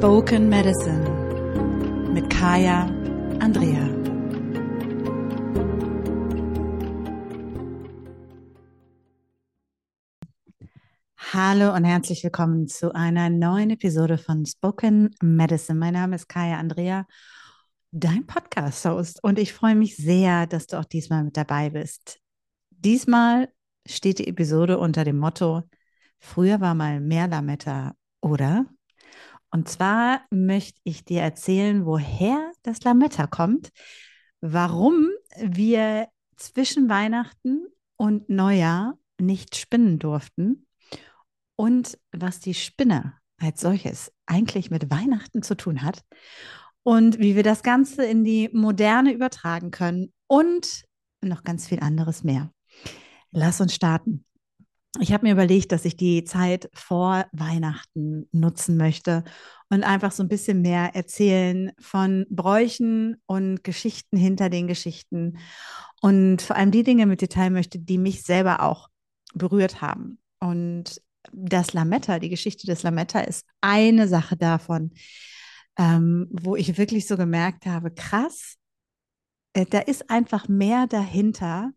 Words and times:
Spoken 0.00 0.48
Medicine 0.48 1.04
mit 2.14 2.30
Kaya 2.30 2.86
Andrea. 3.38 3.86
Hallo 11.18 11.74
und 11.74 11.84
herzlich 11.84 12.24
willkommen 12.24 12.66
zu 12.66 12.94
einer 12.94 13.28
neuen 13.28 13.68
Episode 13.68 14.16
von 14.16 14.46
Spoken 14.46 15.14
Medicine. 15.20 15.78
Mein 15.78 15.92
Name 15.92 16.16
ist 16.16 16.30
Kaya 16.30 16.58
Andrea, 16.58 17.06
dein 17.90 18.26
Podcast-Host, 18.26 19.22
und 19.22 19.38
ich 19.38 19.52
freue 19.52 19.74
mich 19.74 19.96
sehr, 19.96 20.46
dass 20.46 20.66
du 20.66 20.80
auch 20.80 20.86
diesmal 20.86 21.24
mit 21.24 21.36
dabei 21.36 21.68
bist. 21.68 22.20
Diesmal 22.70 23.52
steht 23.86 24.18
die 24.18 24.28
Episode 24.28 24.78
unter 24.78 25.04
dem 25.04 25.18
Motto: 25.18 25.64
Früher 26.18 26.62
war 26.62 26.74
mal 26.74 27.00
mehr 27.00 27.28
Lametta, 27.28 27.92
oder? 28.22 28.64
Und 29.50 29.68
zwar 29.68 30.22
möchte 30.30 30.80
ich 30.84 31.04
dir 31.04 31.22
erzählen, 31.22 31.84
woher 31.84 32.52
das 32.62 32.82
Lametta 32.84 33.26
kommt, 33.26 33.70
warum 34.40 35.08
wir 35.36 36.08
zwischen 36.36 36.88
Weihnachten 36.88 37.66
und 37.96 38.28
Neujahr 38.28 38.98
nicht 39.20 39.56
spinnen 39.56 39.98
durften 39.98 40.66
und 41.56 41.98
was 42.12 42.40
die 42.40 42.54
Spinne 42.54 43.14
als 43.38 43.60
solches 43.60 44.12
eigentlich 44.26 44.70
mit 44.70 44.90
Weihnachten 44.90 45.42
zu 45.42 45.56
tun 45.56 45.82
hat 45.82 46.02
und 46.82 47.18
wie 47.18 47.36
wir 47.36 47.42
das 47.42 47.62
Ganze 47.62 48.04
in 48.04 48.24
die 48.24 48.48
Moderne 48.52 49.12
übertragen 49.12 49.70
können 49.70 50.12
und 50.26 50.84
noch 51.22 51.42
ganz 51.42 51.68
viel 51.68 51.80
anderes 51.80 52.24
mehr. 52.24 52.52
Lass 53.30 53.60
uns 53.60 53.74
starten. 53.74 54.24
Ich 54.98 55.12
habe 55.12 55.24
mir 55.24 55.32
überlegt, 55.32 55.70
dass 55.70 55.84
ich 55.84 55.96
die 55.96 56.24
Zeit 56.24 56.68
vor 56.74 57.26
Weihnachten 57.30 58.28
nutzen 58.32 58.76
möchte 58.76 59.22
und 59.68 59.84
einfach 59.84 60.10
so 60.10 60.24
ein 60.24 60.28
bisschen 60.28 60.62
mehr 60.62 60.96
erzählen 60.96 61.70
von 61.78 62.26
Bräuchen 62.28 63.22
und 63.26 63.62
Geschichten 63.62 64.16
hinter 64.16 64.50
den 64.50 64.66
Geschichten 64.66 65.38
und 66.00 66.42
vor 66.42 66.56
allem 66.56 66.72
die 66.72 66.82
Dinge 66.82 67.06
mit 67.06 67.20
Detail 67.20 67.50
möchte, 67.50 67.78
die 67.78 67.98
mich 67.98 68.24
selber 68.24 68.62
auch 68.62 68.88
berührt 69.32 69.80
haben. 69.80 70.18
Und 70.40 71.00
das 71.32 71.72
Lametta, 71.72 72.18
die 72.18 72.30
Geschichte 72.30 72.66
des 72.66 72.82
Lametta 72.82 73.20
ist 73.20 73.46
eine 73.60 74.08
Sache 74.08 74.36
davon, 74.36 74.90
ähm, 75.78 76.26
wo 76.32 76.56
ich 76.56 76.78
wirklich 76.78 77.06
so 77.06 77.16
gemerkt 77.16 77.66
habe, 77.66 77.92
krass, 77.92 78.56
äh, 79.52 79.66
da 79.66 79.78
ist 79.78 80.10
einfach 80.10 80.48
mehr 80.48 80.88
dahinter, 80.88 81.70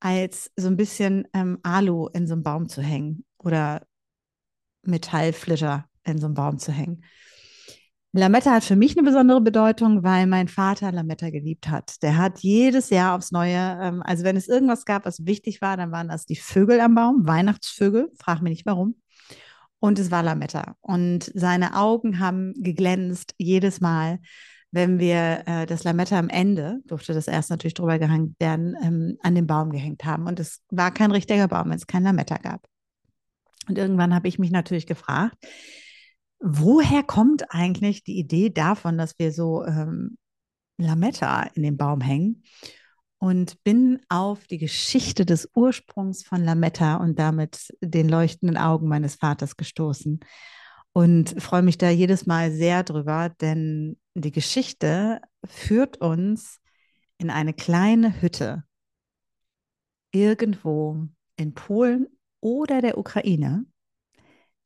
als 0.00 0.50
so 0.56 0.68
ein 0.68 0.76
bisschen 0.76 1.26
ähm, 1.34 1.58
Alu 1.62 2.08
in 2.08 2.26
so 2.26 2.34
einem 2.34 2.42
Baum 2.42 2.68
zu 2.68 2.82
hängen 2.82 3.24
oder 3.38 3.86
Metallflitter 4.82 5.86
in 6.04 6.18
so 6.18 6.26
einem 6.26 6.34
Baum 6.34 6.58
zu 6.58 6.72
hängen. 6.72 7.04
Lametta 8.12 8.52
hat 8.52 8.64
für 8.64 8.76
mich 8.76 8.96
eine 8.96 9.06
besondere 9.06 9.40
Bedeutung, 9.40 10.02
weil 10.02 10.26
mein 10.26 10.48
Vater 10.48 10.90
Lametta 10.92 11.28
geliebt 11.28 11.68
hat. 11.68 12.02
Der 12.02 12.16
hat 12.16 12.38
jedes 12.40 12.88
Jahr 12.88 13.14
aufs 13.14 13.32
Neue, 13.32 13.78
ähm, 13.80 14.02
also 14.02 14.24
wenn 14.24 14.36
es 14.36 14.48
irgendwas 14.48 14.86
gab, 14.86 15.04
was 15.04 15.26
wichtig 15.26 15.60
war, 15.60 15.76
dann 15.76 15.92
waren 15.92 16.08
das 16.08 16.24
die 16.24 16.36
Vögel 16.36 16.80
am 16.80 16.94
Baum, 16.94 17.26
Weihnachtsvögel, 17.26 18.10
frag 18.18 18.40
mich 18.40 18.50
nicht 18.50 18.66
warum. 18.66 18.96
Und 19.78 19.98
es 19.98 20.10
war 20.10 20.22
Lametta. 20.22 20.74
Und 20.80 21.30
seine 21.34 21.76
Augen 21.76 22.18
haben 22.18 22.54
geglänzt 22.56 23.34
jedes 23.38 23.80
Mal, 23.80 24.20
wenn 24.70 24.98
wir 24.98 25.44
äh, 25.46 25.66
das 25.66 25.84
Lametta 25.84 26.18
am 26.18 26.28
Ende, 26.28 26.80
durfte 26.86 27.14
das 27.14 27.26
erst 27.26 27.50
natürlich 27.50 27.74
drüber 27.74 27.98
gehängt 27.98 28.38
werden, 28.38 28.76
ähm, 28.82 29.18
an 29.22 29.34
den 29.34 29.46
Baum 29.46 29.70
gehängt 29.70 30.04
haben. 30.04 30.26
Und 30.26 30.40
es 30.40 30.62
war 30.70 30.92
kein 30.92 31.10
richtiger 31.10 31.48
Baum, 31.48 31.70
wenn 31.70 31.76
es 31.76 31.86
kein 31.86 32.02
Lametta 32.02 32.36
gab. 32.36 32.66
Und 33.68 33.78
irgendwann 33.78 34.14
habe 34.14 34.28
ich 34.28 34.38
mich 34.38 34.50
natürlich 34.50 34.86
gefragt, 34.86 35.36
woher 36.40 37.02
kommt 37.02 37.52
eigentlich 37.52 38.04
die 38.04 38.18
Idee 38.18 38.50
davon, 38.50 38.98
dass 38.98 39.18
wir 39.18 39.32
so 39.32 39.64
ähm, 39.64 40.18
Lametta 40.76 41.44
in 41.54 41.62
den 41.62 41.76
Baum 41.76 42.00
hängen? 42.00 42.42
Und 43.20 43.64
bin 43.64 44.00
auf 44.08 44.46
die 44.46 44.58
Geschichte 44.58 45.26
des 45.26 45.50
Ursprungs 45.52 46.22
von 46.22 46.44
Lametta 46.44 46.98
und 46.98 47.18
damit 47.18 47.74
den 47.80 48.08
leuchtenden 48.08 48.56
Augen 48.56 48.86
meines 48.86 49.16
Vaters 49.16 49.56
gestoßen 49.56 50.20
und 50.92 51.40
freue 51.40 51.62
mich 51.62 51.78
da 51.78 51.90
jedes 51.90 52.26
Mal 52.26 52.50
sehr 52.50 52.82
drüber, 52.82 53.30
denn 53.40 53.96
die 54.20 54.32
Geschichte 54.32 55.20
führt 55.44 56.00
uns 56.00 56.60
in 57.18 57.30
eine 57.30 57.54
kleine 57.54 58.20
Hütte 58.20 58.64
irgendwo 60.12 61.06
in 61.36 61.54
Polen 61.54 62.06
oder 62.40 62.80
der 62.80 62.98
Ukraine, 62.98 63.66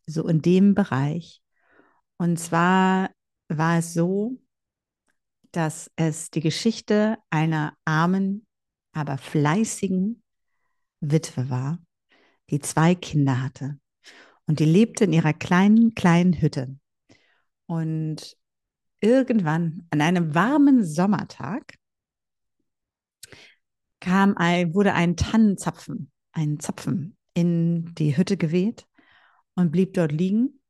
so 0.06 0.26
in 0.28 0.42
dem 0.42 0.74
Bereich. 0.74 1.42
Und 2.18 2.38
zwar 2.38 3.10
war 3.48 3.78
es 3.78 3.94
so, 3.94 4.38
dass 5.50 5.90
es 5.96 6.30
die 6.30 6.40
Geschichte 6.40 7.18
einer 7.30 7.76
armen, 7.84 8.46
aber 8.92 9.18
fleißigen 9.18 10.22
Witwe 11.00 11.50
war, 11.50 11.78
die 12.50 12.60
zwei 12.60 12.94
Kinder 12.94 13.42
hatte. 13.42 13.78
Und 14.46 14.60
die 14.60 14.64
lebte 14.64 15.04
in 15.04 15.12
ihrer 15.12 15.32
kleinen, 15.32 15.94
kleinen 15.94 16.40
Hütte. 16.40 16.78
Und 17.66 18.36
irgendwann 19.02 19.86
an 19.90 20.00
einem 20.00 20.34
warmen 20.34 20.84
Sommertag 20.84 21.74
kam 24.00 24.36
ein, 24.36 24.74
wurde 24.74 24.94
ein 24.94 25.16
Tannenzapfen, 25.16 26.10
ein 26.32 26.58
Zapfen 26.58 27.16
in 27.34 27.94
die 27.94 28.16
Hütte 28.16 28.36
geweht 28.36 28.86
und 29.54 29.70
blieb 29.70 29.94
dort 29.94 30.12
liegen. 30.12 30.60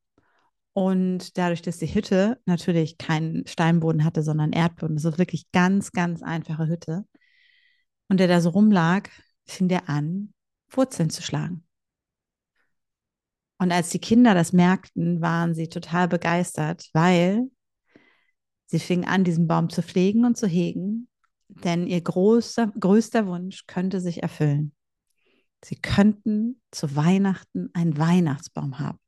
Und 0.74 1.36
dadurch, 1.36 1.60
dass 1.60 1.78
die 1.78 1.94
Hütte 1.94 2.40
natürlich 2.46 2.96
keinen 2.96 3.46
Steinboden 3.46 4.04
hatte, 4.04 4.22
sondern 4.22 4.52
Erdboden, 4.52 4.96
das 4.96 5.04
ist 5.04 5.18
wirklich 5.18 5.50
ganz, 5.52 5.92
ganz 5.92 6.22
einfache 6.22 6.66
Hütte. 6.66 7.04
Und 8.08 8.20
der 8.20 8.28
da 8.28 8.40
so 8.40 8.50
rumlag, 8.50 9.08
fing 9.46 9.68
der 9.68 9.88
an, 9.88 10.32
Wurzeln 10.70 11.10
zu 11.10 11.22
schlagen. 11.22 11.64
Und 13.58 13.70
als 13.70 13.90
die 13.90 13.98
Kinder 13.98 14.34
das 14.34 14.52
merkten, 14.52 15.20
waren 15.20 15.54
sie 15.54 15.68
total 15.68 16.08
begeistert, 16.08 16.88
weil 16.94 17.50
sie 18.72 18.78
fingen 18.78 19.04
an, 19.04 19.22
diesen 19.22 19.46
Baum 19.46 19.68
zu 19.68 19.82
pflegen 19.82 20.24
und 20.24 20.38
zu 20.38 20.46
hegen, 20.46 21.06
denn 21.48 21.86
ihr 21.86 22.00
großer, 22.00 22.72
größter 22.80 23.26
Wunsch 23.26 23.66
könnte 23.66 24.00
sich 24.00 24.22
erfüllen. 24.22 24.72
Sie 25.62 25.76
könnten 25.76 26.60
zu 26.70 26.96
Weihnachten 26.96 27.68
einen 27.74 27.98
Weihnachtsbaum 27.98 28.78
haben. 28.78 28.98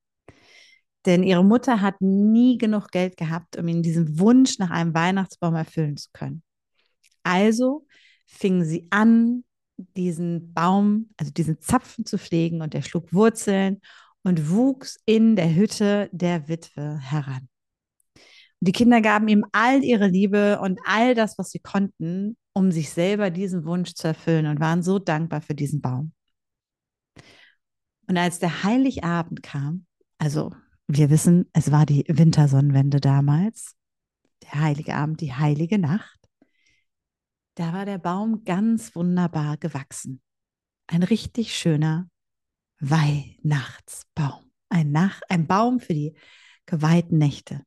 Denn 1.06 1.22
ihre 1.22 1.44
Mutter 1.44 1.80
hat 1.80 2.00
nie 2.00 2.58
genug 2.58 2.90
Geld 2.90 3.16
gehabt, 3.16 3.56
um 3.56 3.66
ihnen 3.66 3.82
diesen 3.82 4.18
Wunsch 4.18 4.58
nach 4.58 4.70
einem 4.70 4.92
Weihnachtsbaum 4.92 5.54
erfüllen 5.54 5.96
zu 5.96 6.10
können. 6.12 6.42
Also 7.22 7.86
fingen 8.26 8.64
sie 8.64 8.86
an, 8.90 9.44
diesen 9.76 10.52
Baum, 10.52 11.08
also 11.16 11.32
diesen 11.32 11.58
Zapfen 11.60 12.04
zu 12.04 12.18
pflegen 12.18 12.60
und 12.60 12.74
der 12.74 12.82
schlug 12.82 13.14
Wurzeln 13.14 13.80
und 14.24 14.50
wuchs 14.50 14.98
in 15.06 15.36
der 15.36 15.54
Hütte 15.54 16.10
der 16.12 16.48
Witwe 16.48 16.98
heran. 16.98 17.48
Die 18.64 18.72
Kinder 18.72 19.02
gaben 19.02 19.28
ihm 19.28 19.44
all 19.52 19.84
ihre 19.84 20.06
Liebe 20.06 20.58
und 20.58 20.80
all 20.86 21.14
das, 21.14 21.36
was 21.36 21.50
sie 21.50 21.58
konnten, 21.58 22.38
um 22.54 22.72
sich 22.72 22.88
selber 22.88 23.28
diesen 23.28 23.66
Wunsch 23.66 23.92
zu 23.92 24.08
erfüllen 24.08 24.46
und 24.46 24.58
waren 24.58 24.82
so 24.82 24.98
dankbar 24.98 25.42
für 25.42 25.54
diesen 25.54 25.82
Baum. 25.82 26.14
Und 28.08 28.16
als 28.16 28.38
der 28.38 28.64
Heiligabend 28.64 29.42
kam, 29.42 29.84
also 30.16 30.50
wir 30.86 31.10
wissen, 31.10 31.50
es 31.52 31.72
war 31.72 31.84
die 31.84 32.06
Wintersonnenwende 32.08 33.00
damals, 33.00 33.76
der 34.42 34.54
heilige 34.54 34.94
Abend, 34.94 35.20
die 35.20 35.34
heilige 35.34 35.78
Nacht, 35.78 36.18
da 37.56 37.74
war 37.74 37.84
der 37.84 37.98
Baum 37.98 38.44
ganz 38.44 38.96
wunderbar 38.96 39.58
gewachsen. 39.58 40.22
Ein 40.86 41.02
richtig 41.02 41.54
schöner 41.54 42.08
Weihnachtsbaum. 42.80 44.50
Ein, 44.70 44.90
Nach 44.90 45.20
ein 45.28 45.46
Baum 45.46 45.80
für 45.80 45.92
die 45.92 46.16
geweihten 46.64 47.18
Nächte. 47.18 47.62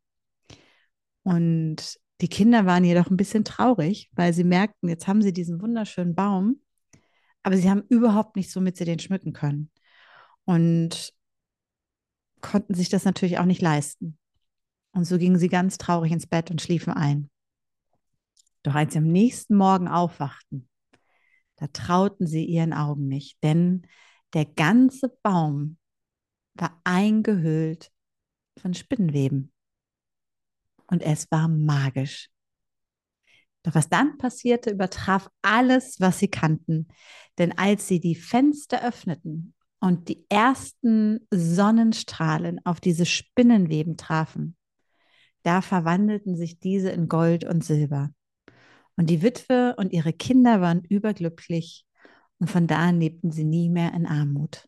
Und 1.28 2.00
die 2.22 2.30
Kinder 2.30 2.66
waren 2.66 2.86
jedoch 2.86 3.10
ein 3.10 3.18
bisschen 3.18 3.44
traurig, 3.44 4.10
weil 4.14 4.32
sie 4.32 4.46
merkten, 4.46 4.88
jetzt 4.88 5.08
haben 5.10 5.22
sie 5.22 5.34
diesen 5.34 5.62
wunderschönen 5.62 6.16
Baum, 6.16 6.62
aber 7.44 7.58
sie 7.58 7.70
haben 7.70 7.84
überhaupt 7.90 8.38
nicht 8.38 8.50
so, 8.50 8.62
mit 8.62 8.78
sie 8.78 8.86
den 8.86 9.00
schmücken 9.00 9.34
können. 9.34 9.70
Und 10.46 11.14
konnten 12.40 12.76
sich 12.76 12.88
das 12.88 13.04
natürlich 13.04 13.40
auch 13.40 13.46
nicht 13.46 13.62
leisten. 13.62 14.18
Und 14.94 15.04
so 15.04 15.18
gingen 15.18 15.38
sie 15.38 15.50
ganz 15.50 15.78
traurig 15.78 16.14
ins 16.14 16.28
Bett 16.28 16.50
und 16.50 16.62
schliefen 16.62 16.94
ein. 16.94 17.30
Doch 18.64 18.76
als 18.76 18.94
sie 18.94 19.00
am 19.00 19.12
nächsten 19.12 19.58
Morgen 19.58 19.90
aufwachten, 19.90 20.70
da 21.58 21.68
trauten 21.68 22.26
sie 22.26 22.46
ihren 22.46 22.72
Augen 22.72 23.10
nicht, 23.10 23.44
denn 23.44 23.86
der 24.34 24.46
ganze 24.46 25.10
Baum 25.24 25.78
war 26.54 26.80
eingehüllt 26.86 27.92
von 28.62 28.74
Spinnenweben. 28.74 29.52
Und 30.88 31.02
es 31.02 31.30
war 31.32 31.48
magisch. 31.48 32.30
Doch 33.64 33.76
was 33.76 33.90
dann 33.90 34.18
passierte, 34.18 34.72
übertraf 34.72 35.30
alles, 35.42 36.00
was 36.00 36.20
sie 36.20 36.30
kannten. 36.30 36.88
Denn 37.38 37.58
als 37.58 37.88
sie 37.88 38.00
die 38.00 38.16
Fenster 38.16 38.86
öffneten 38.86 39.54
und 39.80 40.08
die 40.08 40.26
ersten 40.30 41.28
Sonnenstrahlen 41.32 42.62
auf 42.66 42.80
diese 42.80 43.06
Spinnenweben 43.06 43.98
trafen, 43.98 44.56
da 45.44 45.62
verwandelten 45.62 46.36
sich 46.36 46.60
diese 46.60 46.90
in 46.90 47.08
Gold 47.08 47.44
und 47.44 47.64
Silber. 47.64 48.12
Und 48.96 49.10
die 49.10 49.22
Witwe 49.22 49.76
und 49.78 49.94
ihre 49.94 50.14
Kinder 50.14 50.62
waren 50.62 50.84
überglücklich 50.84 51.86
und 52.40 52.50
von 52.50 52.68
da 52.68 52.78
an 52.80 53.00
lebten 53.00 53.32
sie 53.32 53.44
nie 53.44 53.70
mehr 53.70 53.94
in 53.94 54.06
Armut. 54.06 54.68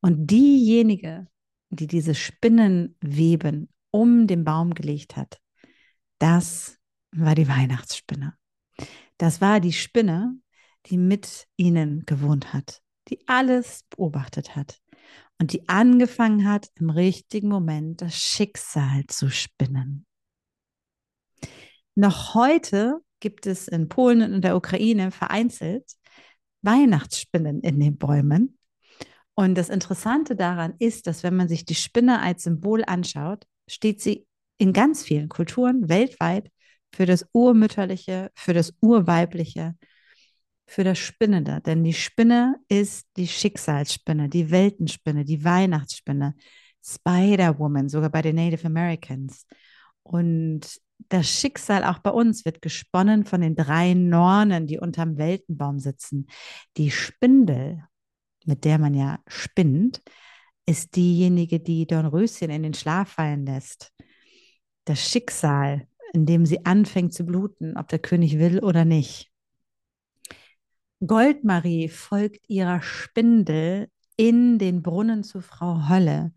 Und 0.00 0.30
diejenige, 0.30 1.26
die 1.70 1.86
diese 1.86 2.14
Spinnenweben 2.14 3.68
um 3.90 4.26
den 4.26 4.44
Baum 4.44 4.74
gelegt 4.74 5.16
hat, 5.16 5.40
das 6.18 6.78
war 7.12 7.34
die 7.34 7.48
Weihnachtsspinne. 7.48 8.34
Das 9.16 9.40
war 9.40 9.60
die 9.60 9.72
Spinne, 9.72 10.36
die 10.86 10.98
mit 10.98 11.46
ihnen 11.56 12.04
gewohnt 12.06 12.52
hat, 12.52 12.82
die 13.08 13.26
alles 13.26 13.84
beobachtet 13.90 14.56
hat 14.56 14.80
und 15.38 15.52
die 15.52 15.68
angefangen 15.68 16.48
hat, 16.48 16.68
im 16.74 16.90
richtigen 16.90 17.48
Moment 17.48 18.02
das 18.02 18.16
Schicksal 18.16 19.06
zu 19.06 19.30
spinnen. 19.30 20.06
Noch 21.94 22.34
heute 22.34 23.00
gibt 23.20 23.46
es 23.46 23.66
in 23.68 23.88
Polen 23.88 24.22
und 24.22 24.32
in 24.34 24.42
der 24.42 24.56
Ukraine 24.56 25.10
vereinzelt 25.10 25.84
Weihnachtsspinnen 26.62 27.60
in 27.60 27.80
den 27.80 27.98
Bäumen. 27.98 28.58
Und 29.34 29.56
das 29.56 29.68
Interessante 29.68 30.34
daran 30.34 30.74
ist, 30.78 31.06
dass 31.06 31.22
wenn 31.22 31.36
man 31.36 31.48
sich 31.48 31.64
die 31.64 31.76
Spinne 31.76 32.20
als 32.20 32.42
Symbol 32.42 32.84
anschaut, 32.84 33.46
steht 33.68 34.00
sie 34.00 34.26
in 34.58 34.72
ganz 34.72 35.04
vielen 35.04 35.28
Kulturen 35.28 35.88
weltweit 35.88 36.50
für 36.92 37.06
das 37.06 37.26
Urmütterliche, 37.32 38.30
für 38.34 38.54
das 38.54 38.74
Urweibliche, 38.80 39.76
für 40.66 40.84
das 40.84 40.98
Spinnende. 40.98 41.60
Denn 41.64 41.84
die 41.84 41.94
Spinne 41.94 42.56
ist 42.68 43.06
die 43.16 43.28
Schicksalsspinne, 43.28 44.28
die 44.28 44.50
Weltenspinne, 44.50 45.24
die 45.24 45.44
Weihnachtsspinne, 45.44 46.34
Spider-Woman, 46.84 47.88
sogar 47.88 48.10
bei 48.10 48.22
den 48.22 48.36
Native 48.36 48.66
Americans. 48.66 49.46
Und 50.02 50.80
das 51.08 51.28
Schicksal 51.28 51.84
auch 51.84 51.98
bei 52.00 52.10
uns 52.10 52.44
wird 52.44 52.60
gesponnen 52.60 53.24
von 53.24 53.40
den 53.40 53.54
drei 53.54 53.94
Nornen, 53.94 54.66
die 54.66 54.78
unterm 54.78 55.16
Weltenbaum 55.16 55.78
sitzen. 55.78 56.26
Die 56.76 56.90
Spindel, 56.90 57.84
mit 58.44 58.64
der 58.64 58.78
man 58.78 58.94
ja 58.94 59.20
spinnt, 59.26 60.02
ist 60.68 60.96
diejenige, 60.96 61.60
die 61.60 61.86
Dornröschen 61.86 62.50
in 62.50 62.62
den 62.62 62.74
Schlaf 62.74 63.12
fallen 63.12 63.46
lässt. 63.46 63.90
Das 64.84 65.00
Schicksal, 65.00 65.88
in 66.12 66.26
dem 66.26 66.44
sie 66.44 66.66
anfängt 66.66 67.14
zu 67.14 67.24
bluten, 67.24 67.76
ob 67.78 67.88
der 67.88 67.98
König 67.98 68.38
will 68.38 68.60
oder 68.60 68.84
nicht. 68.84 69.30
Goldmarie 71.06 71.88
folgt 71.88 72.50
ihrer 72.50 72.82
Spindel 72.82 73.88
in 74.16 74.58
den 74.58 74.82
Brunnen 74.82 75.24
zu 75.24 75.40
Frau 75.40 75.88
Holle, 75.88 76.32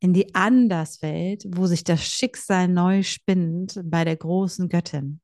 in 0.00 0.12
die 0.12 0.34
Anderswelt, 0.34 1.44
wo 1.46 1.66
sich 1.66 1.84
das 1.84 2.02
Schicksal 2.04 2.66
neu 2.66 3.04
spinnt 3.04 3.80
bei 3.84 4.04
der 4.04 4.16
großen 4.16 4.68
Göttin. 4.68 5.20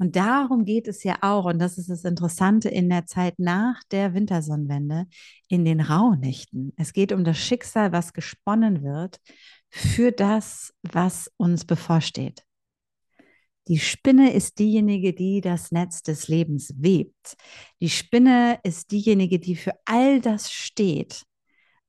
Und 0.00 0.16
darum 0.16 0.64
geht 0.64 0.88
es 0.88 1.04
ja 1.04 1.18
auch, 1.20 1.44
und 1.44 1.58
das 1.58 1.76
ist 1.76 1.90
das 1.90 2.04
Interessante 2.04 2.70
in 2.70 2.88
der 2.88 3.04
Zeit 3.04 3.38
nach 3.38 3.82
der 3.90 4.14
Wintersonnenwende, 4.14 5.06
in 5.48 5.66
den 5.66 5.82
Rauhnächten. 5.82 6.72
Es 6.78 6.94
geht 6.94 7.12
um 7.12 7.22
das 7.22 7.36
Schicksal, 7.36 7.92
was 7.92 8.14
gesponnen 8.14 8.82
wird 8.82 9.20
für 9.68 10.10
das, 10.10 10.72
was 10.82 11.30
uns 11.36 11.66
bevorsteht. 11.66 12.44
Die 13.68 13.78
Spinne 13.78 14.32
ist 14.32 14.58
diejenige, 14.58 15.12
die 15.12 15.42
das 15.42 15.70
Netz 15.70 16.02
des 16.02 16.28
Lebens 16.28 16.72
webt. 16.78 17.36
Die 17.82 17.90
Spinne 17.90 18.58
ist 18.62 18.90
diejenige, 18.92 19.38
die 19.38 19.54
für 19.54 19.74
all 19.84 20.22
das 20.22 20.50
steht, 20.50 21.24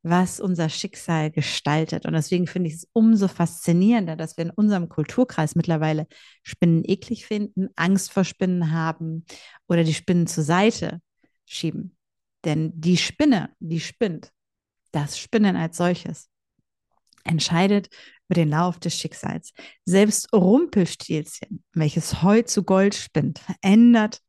was 0.03 0.39
unser 0.39 0.69
Schicksal 0.69 1.31
gestaltet. 1.31 2.05
Und 2.05 2.13
deswegen 2.13 2.47
finde 2.47 2.69
ich 2.69 2.75
es 2.75 2.87
umso 2.93 3.27
faszinierender, 3.27 4.15
dass 4.15 4.37
wir 4.37 4.45
in 4.45 4.51
unserem 4.51 4.89
Kulturkreis 4.89 5.55
mittlerweile 5.55 6.07
Spinnen 6.43 6.83
eklig 6.85 7.25
finden, 7.25 7.69
Angst 7.75 8.11
vor 8.11 8.23
Spinnen 8.23 8.71
haben 8.71 9.25
oder 9.67 9.83
die 9.83 9.93
Spinnen 9.93 10.27
zur 10.27 10.43
Seite 10.43 11.01
schieben. 11.45 11.95
Denn 12.45 12.71
die 12.73 12.97
Spinne, 12.97 13.51
die 13.59 13.79
spinnt, 13.79 14.31
das 14.91 15.19
Spinnen 15.19 15.55
als 15.55 15.77
solches, 15.77 16.29
entscheidet 17.23 17.89
über 18.27 18.35
den 18.35 18.49
Lauf 18.49 18.79
des 18.79 18.97
Schicksals. 18.97 19.53
Selbst 19.85 20.33
Rumpelstilzchen, 20.33 21.63
welches 21.73 22.23
Heu 22.23 22.41
zu 22.41 22.63
Gold 22.63 22.95
spinnt, 22.95 23.39
verändert, 23.39 24.21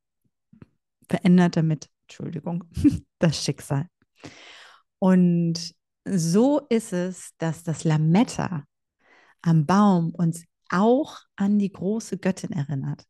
verändert 1.09 1.57
damit, 1.57 1.89
Entschuldigung, 2.03 2.65
das 3.19 3.43
Schicksal. 3.43 3.87
Und 5.03 5.75
so 6.05 6.61
ist 6.69 6.93
es, 6.93 7.33
dass 7.39 7.65
das 7.65 7.83
Lametta 7.83 8.63
am 9.41 9.67
Baum 9.67 10.15
uns 10.15 10.45
auch 10.71 11.19
an 11.35 11.59
die 11.59 11.73
große 11.73 12.19
Göttin 12.19 12.53
erinnert, 12.53 13.05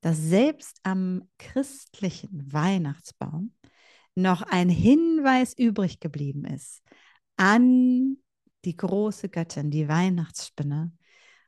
dass 0.00 0.16
selbst 0.16 0.80
am 0.84 1.28
christlichen 1.36 2.50
Weihnachtsbaum 2.50 3.52
noch 4.14 4.40
ein 4.40 4.70
Hinweis 4.70 5.52
übrig 5.52 6.00
geblieben 6.00 6.46
ist 6.46 6.82
an 7.36 8.16
die 8.64 8.78
große 8.78 9.28
Göttin, 9.28 9.70
die 9.70 9.86
Weihnachtsspinne, 9.86 10.92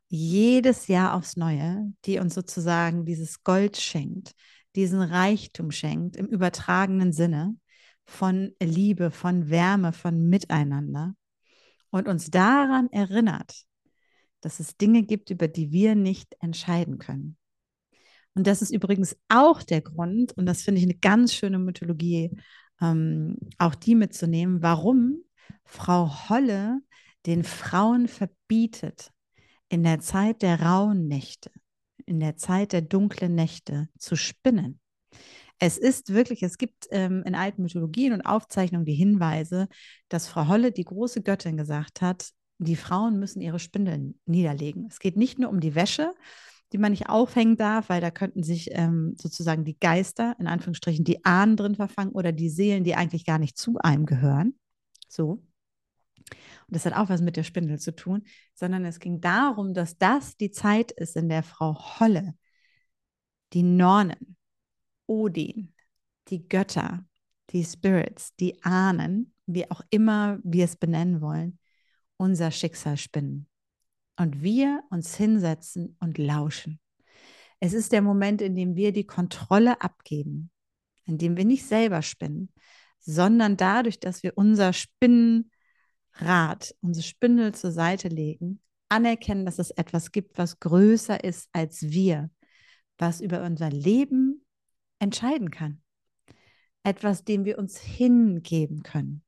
jedes 0.09 0.85
Jahr 0.85 1.15
aufs 1.15 1.37
Neue, 1.37 1.91
die 2.05 2.19
uns 2.19 2.35
sozusagen 2.35 3.03
dieses 3.03 3.43
Gold 3.43 3.77
schenkt, 3.77 4.35
diesen 4.75 5.01
Reichtum 5.01 5.71
schenkt 5.71 6.17
im 6.17 6.27
übertragenen 6.27 7.13
Sinne 7.13 7.57
von 8.07 8.55
Liebe, 8.61 9.11
von 9.11 9.49
Wärme, 9.49 9.93
von 9.93 10.29
Miteinander 10.29 11.13
und 11.91 12.07
uns 12.07 12.31
daran 12.31 12.89
erinnert, 12.91 13.65
dass 14.41 14.59
es 14.59 14.77
Dinge 14.77 15.03
gibt, 15.03 15.29
über 15.29 15.47
die 15.47 15.71
wir 15.71 15.93
nicht 15.95 16.35
entscheiden 16.39 16.97
können. 16.97 17.37
Und 18.33 18.47
das 18.47 18.61
ist 18.61 18.71
übrigens 18.71 19.17
auch 19.29 19.61
der 19.61 19.81
Grund, 19.81 20.31
und 20.37 20.45
das 20.45 20.61
finde 20.61 20.79
ich 20.79 20.85
eine 20.85 20.95
ganz 20.95 21.33
schöne 21.33 21.59
Mythologie, 21.59 22.31
ähm, 22.81 23.37
auch 23.57 23.75
die 23.75 23.95
mitzunehmen, 23.95 24.61
warum 24.61 25.23
Frau 25.65 26.29
Holle 26.29 26.79
den 27.25 27.43
Frauen 27.43 28.07
verbietet, 28.07 29.11
in 29.69 29.83
der 29.83 29.99
Zeit 29.99 30.43
der 30.43 30.61
rauen 30.61 31.07
Nächte, 31.07 31.51
in 32.05 32.19
der 32.19 32.37
Zeit 32.37 32.71
der 32.71 32.81
dunklen 32.81 33.35
Nächte 33.35 33.89
zu 33.97 34.15
spinnen. 34.15 34.79
Es 35.59 35.77
ist 35.77 36.13
wirklich, 36.13 36.43
es 36.43 36.57
gibt 36.57 36.87
ähm, 36.91 37.23
in 37.25 37.33
alten 37.33 37.63
Mythologien 37.63 38.13
und 38.13 38.21
Aufzeichnungen 38.21 38.85
die 38.85 38.93
Hinweise, 38.93 39.67
dass 40.07 40.27
Frau 40.27 40.47
Holle, 40.47 40.71
die 40.71 40.83
große 40.83 41.21
Göttin, 41.23 41.57
gesagt 41.57 42.01
hat, 42.01 42.29
die 42.59 42.75
Frauen 42.75 43.19
müssen 43.19 43.41
ihre 43.41 43.59
Spindeln 43.59 44.19
niederlegen. 44.25 44.87
Es 44.89 44.99
geht 44.99 45.17
nicht 45.17 45.39
nur 45.39 45.49
um 45.49 45.59
die 45.59 45.75
Wäsche, 45.75 46.13
die 46.73 46.77
man 46.77 46.91
nicht 46.91 47.09
aufhängen 47.09 47.55
darf, 47.55 47.89
weil 47.89 48.01
da 48.01 48.11
könnten 48.11 48.43
sich 48.43 48.69
ähm, 48.71 49.15
sozusagen 49.17 49.63
die 49.63 49.79
Geister, 49.79 50.35
in 50.39 50.47
Anführungsstrichen, 50.47 51.05
die 51.05 51.23
Ahnen 51.23 51.55
drin 51.55 51.75
verfangen 51.75 52.11
oder 52.11 52.31
die 52.31 52.49
Seelen, 52.49 52.83
die 52.83 52.95
eigentlich 52.95 53.25
gar 53.25 53.39
nicht 53.39 53.57
zu 53.57 53.77
einem 53.79 54.05
gehören. 54.05 54.55
So. 55.07 55.43
Und 56.29 56.75
das 56.75 56.85
hat 56.85 56.93
auch 56.93 57.09
was 57.09 57.21
mit 57.21 57.37
der 57.37 57.43
Spindel 57.43 57.79
zu 57.79 57.95
tun, 57.95 58.23
sondern 58.53 58.83
es 58.85 58.99
ging 58.99 59.21
darum, 59.21 59.73
dass 59.73 59.97
das 59.97 60.35
die 60.35 60.51
Zeit 60.51 60.91
ist, 60.91 61.15
in 61.15 61.29
der 61.29 61.43
Frau 61.43 61.99
Holle 61.99 62.33
die 63.53 63.63
Nornen, 63.63 64.36
Odin, 65.07 65.73
die 66.27 66.47
Götter, 66.47 67.05
die 67.51 67.63
Spirits, 67.63 68.35
die 68.35 68.61
Ahnen, 68.63 69.33
wie 69.45 69.69
auch 69.71 69.81
immer 69.89 70.39
wir 70.43 70.65
es 70.65 70.75
benennen 70.75 71.21
wollen, 71.21 71.59
unser 72.17 72.51
Schicksal 72.51 72.97
spinnen. 72.97 73.47
Und 74.17 74.41
wir 74.41 74.83
uns 74.89 75.15
hinsetzen 75.15 75.95
und 75.99 76.17
lauschen. 76.17 76.79
Es 77.59 77.73
ist 77.73 77.91
der 77.91 78.01
Moment, 78.01 78.41
in 78.41 78.55
dem 78.55 78.75
wir 78.75 78.91
die 78.91 79.05
Kontrolle 79.05 79.81
abgeben, 79.81 80.51
in 81.05 81.17
dem 81.17 81.37
wir 81.37 81.45
nicht 81.45 81.65
selber 81.65 82.01
spinnen, 82.01 82.51
sondern 82.99 83.57
dadurch, 83.57 83.99
dass 83.99 84.23
wir 84.23 84.33
unser 84.35 84.73
Spinnenrad, 84.73 85.49
unsere 86.81 87.03
Spindel 87.03 87.53
zur 87.55 87.71
Seite 87.71 88.09
legen, 88.09 88.61
anerkennen, 88.89 89.45
dass 89.45 89.59
es 89.59 89.71
etwas 89.71 90.11
gibt, 90.11 90.37
was 90.37 90.59
größer 90.59 91.23
ist 91.23 91.49
als 91.51 91.83
wir, 91.83 92.29
was 92.97 93.21
über 93.21 93.43
unser 93.43 93.69
Leben 93.69 94.45
entscheiden 94.99 95.51
kann. 95.51 95.81
Etwas, 96.83 97.23
dem 97.23 97.45
wir 97.45 97.57
uns 97.57 97.79
hingeben 97.79 98.83
können. 98.83 99.23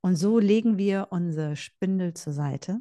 Und 0.00 0.16
so 0.16 0.38
legen 0.38 0.78
wir 0.78 1.08
unsere 1.10 1.54
Spindel 1.54 2.14
zur 2.14 2.32
Seite 2.32 2.80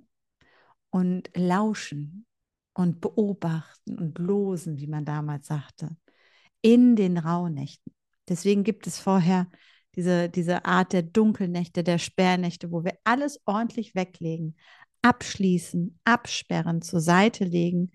und 0.89 1.29
lauschen 1.35 2.25
und 2.73 2.99
beobachten 2.99 3.97
und 3.99 4.17
losen, 4.17 4.77
wie 4.77 4.87
man 4.87 5.05
damals 5.05 5.47
sagte, 5.47 5.95
in 6.61 6.95
den 6.95 7.17
Rauhnächten. 7.17 7.93
Deswegen 8.27 8.63
gibt 8.63 8.87
es 8.87 8.97
vorher 8.97 9.47
diese, 9.95 10.29
diese 10.29 10.65
Art 10.65 10.93
der 10.93 11.03
Dunkelnächte, 11.03 11.83
der 11.83 11.97
Sperrnächte, 11.97 12.71
wo 12.71 12.83
wir 12.83 12.97
alles 13.03 13.39
ordentlich 13.45 13.93
weglegen, 13.93 14.55
abschließen, 15.01 15.99
absperren, 16.05 16.81
zur 16.81 17.01
Seite 17.01 17.43
legen 17.43 17.91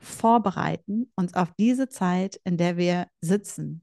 vorbereiten, 0.00 1.12
uns 1.16 1.34
auf 1.34 1.52
diese 1.58 1.88
Zeit, 1.88 2.40
in 2.44 2.56
der 2.56 2.76
wir 2.76 3.06
sitzen, 3.20 3.82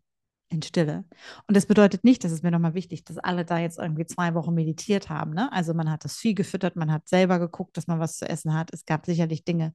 in 0.50 0.62
Stille. 0.62 1.04
Und 1.48 1.58
das 1.58 1.66
bedeutet 1.66 2.04
nicht, 2.04 2.24
das 2.24 2.32
ist 2.32 2.44
mir 2.44 2.52
nochmal 2.52 2.74
wichtig, 2.74 3.04
dass 3.04 3.18
alle 3.18 3.44
da 3.46 3.60
jetzt 3.60 3.80
irgendwie 3.80 4.06
zwei 4.06 4.34
Wochen 4.34 4.54
meditiert 4.54 5.10
haben. 5.10 5.34
Ne? 5.34 5.52
Also 5.52 5.74
man 5.74 5.92
hat 5.92 6.06
das 6.06 6.18
Vieh 6.18 6.36
gefüttert, 6.36 6.76
man 6.76 6.92
hat 6.92 7.08
selber 7.08 7.40
geguckt, 7.40 7.76
dass 7.76 7.88
man 7.88 8.00
was 8.00 8.18
zu 8.18 8.28
essen 8.30 8.54
hat. 8.54 8.74
Es 8.74 8.86
gab 8.86 9.06
sicherlich 9.06 9.44
Dinge, 9.44 9.74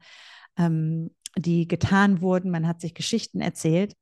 ähm, 0.56 1.10
die 1.36 1.68
getan 1.68 2.20
wurden. 2.22 2.50
Man 2.50 2.66
hat 2.66 2.80
sich 2.80 2.94
Geschichten 2.94 3.40
erzählt. 3.40 3.94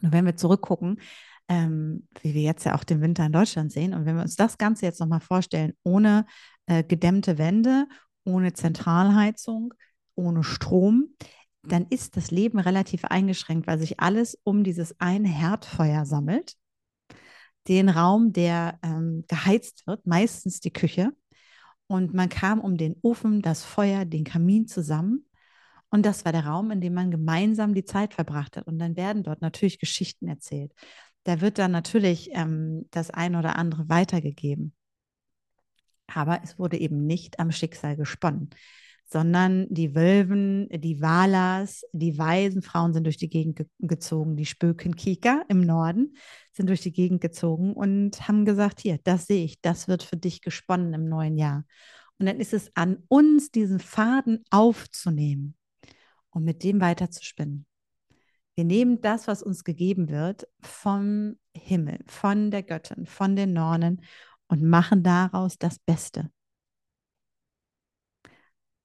Und 0.00 0.12
wenn 0.12 0.24
wir 0.24 0.36
zurückgucken, 0.36 1.00
ähm, 1.48 2.08
wie 2.22 2.34
wir 2.34 2.42
jetzt 2.42 2.64
ja 2.64 2.74
auch 2.74 2.84
den 2.84 3.02
Winter 3.02 3.26
in 3.26 3.32
Deutschland 3.32 3.72
sehen, 3.72 3.92
und 3.92 4.06
wenn 4.06 4.16
wir 4.16 4.22
uns 4.22 4.36
das 4.36 4.56
Ganze 4.56 4.86
jetzt 4.86 5.00
nochmal 5.00 5.20
vorstellen, 5.20 5.74
ohne 5.82 6.24
äh, 6.66 6.82
gedämmte 6.82 7.36
Wände, 7.36 7.86
ohne 8.24 8.52
Zentralheizung, 8.54 9.74
ohne 10.14 10.44
Strom, 10.44 11.14
dann 11.62 11.86
ist 11.86 12.16
das 12.16 12.30
Leben 12.30 12.58
relativ 12.58 13.04
eingeschränkt, 13.04 13.66
weil 13.66 13.78
sich 13.78 14.00
alles 14.00 14.38
um 14.42 14.64
dieses 14.64 14.98
eine 15.00 15.28
Herdfeuer 15.28 16.04
sammelt. 16.04 16.56
Den 17.68 17.88
Raum, 17.88 18.32
der 18.32 18.78
ähm, 18.82 19.24
geheizt 19.28 19.86
wird, 19.86 20.04
meistens 20.06 20.60
die 20.60 20.72
Küche. 20.72 21.12
Und 21.86 22.14
man 22.14 22.28
kam 22.28 22.60
um 22.60 22.76
den 22.76 22.96
Ofen, 23.02 23.42
das 23.42 23.64
Feuer, 23.64 24.04
den 24.04 24.24
Kamin 24.24 24.66
zusammen. 24.66 25.26
Und 25.90 26.04
das 26.04 26.24
war 26.24 26.32
der 26.32 26.46
Raum, 26.46 26.70
in 26.70 26.80
dem 26.80 26.94
man 26.94 27.10
gemeinsam 27.10 27.74
die 27.74 27.84
Zeit 27.84 28.14
verbracht 28.14 28.56
hat. 28.56 28.66
Und 28.66 28.78
dann 28.78 28.96
werden 28.96 29.22
dort 29.22 29.42
natürlich 29.42 29.78
Geschichten 29.78 30.26
erzählt. 30.26 30.72
Da 31.24 31.40
wird 31.40 31.58
dann 31.58 31.70
natürlich 31.70 32.30
ähm, 32.32 32.88
das 32.90 33.10
eine 33.10 33.38
oder 33.38 33.56
andere 33.56 33.88
weitergegeben. 33.88 34.74
Aber 36.08 36.40
es 36.42 36.58
wurde 36.58 36.78
eben 36.78 37.06
nicht 37.06 37.38
am 37.38 37.52
Schicksal 37.52 37.96
gesponnen 37.96 38.50
sondern 39.12 39.66
die 39.68 39.94
Wölven, 39.94 40.68
die 40.70 41.00
Walas, 41.02 41.84
die 41.92 42.16
weisen 42.18 42.62
Frauen 42.62 42.94
sind 42.94 43.04
durch 43.04 43.18
die 43.18 43.28
Gegend 43.28 43.56
ge 43.56 43.66
gezogen, 43.78 44.36
die 44.36 44.46
Spökenkika 44.46 45.44
im 45.48 45.60
Norden 45.60 46.16
sind 46.52 46.68
durch 46.68 46.80
die 46.80 46.92
Gegend 46.92 47.20
gezogen 47.20 47.74
und 47.74 48.26
haben 48.26 48.44
gesagt, 48.44 48.80
hier, 48.80 48.98
das 49.04 49.26
sehe 49.26 49.44
ich, 49.44 49.60
das 49.60 49.86
wird 49.86 50.02
für 50.02 50.16
dich 50.16 50.40
gesponnen 50.40 50.94
im 50.94 51.08
neuen 51.08 51.36
Jahr. 51.36 51.64
Und 52.18 52.26
dann 52.26 52.40
ist 52.40 52.54
es 52.54 52.70
an 52.74 53.02
uns, 53.08 53.50
diesen 53.50 53.80
Faden 53.80 54.44
aufzunehmen 54.50 55.56
und 56.30 56.44
mit 56.44 56.62
dem 56.64 56.80
weiterzuspinnen. 56.80 57.66
Wir 58.54 58.64
nehmen 58.64 59.00
das, 59.00 59.28
was 59.28 59.42
uns 59.42 59.64
gegeben 59.64 60.08
wird, 60.08 60.46
vom 60.60 61.38
Himmel, 61.54 61.98
von 62.06 62.50
der 62.50 62.62
Göttin, 62.62 63.06
von 63.06 63.36
den 63.36 63.52
Nornen 63.52 64.02
und 64.46 64.62
machen 64.62 65.02
daraus 65.02 65.58
das 65.58 65.78
Beste. 65.78 66.30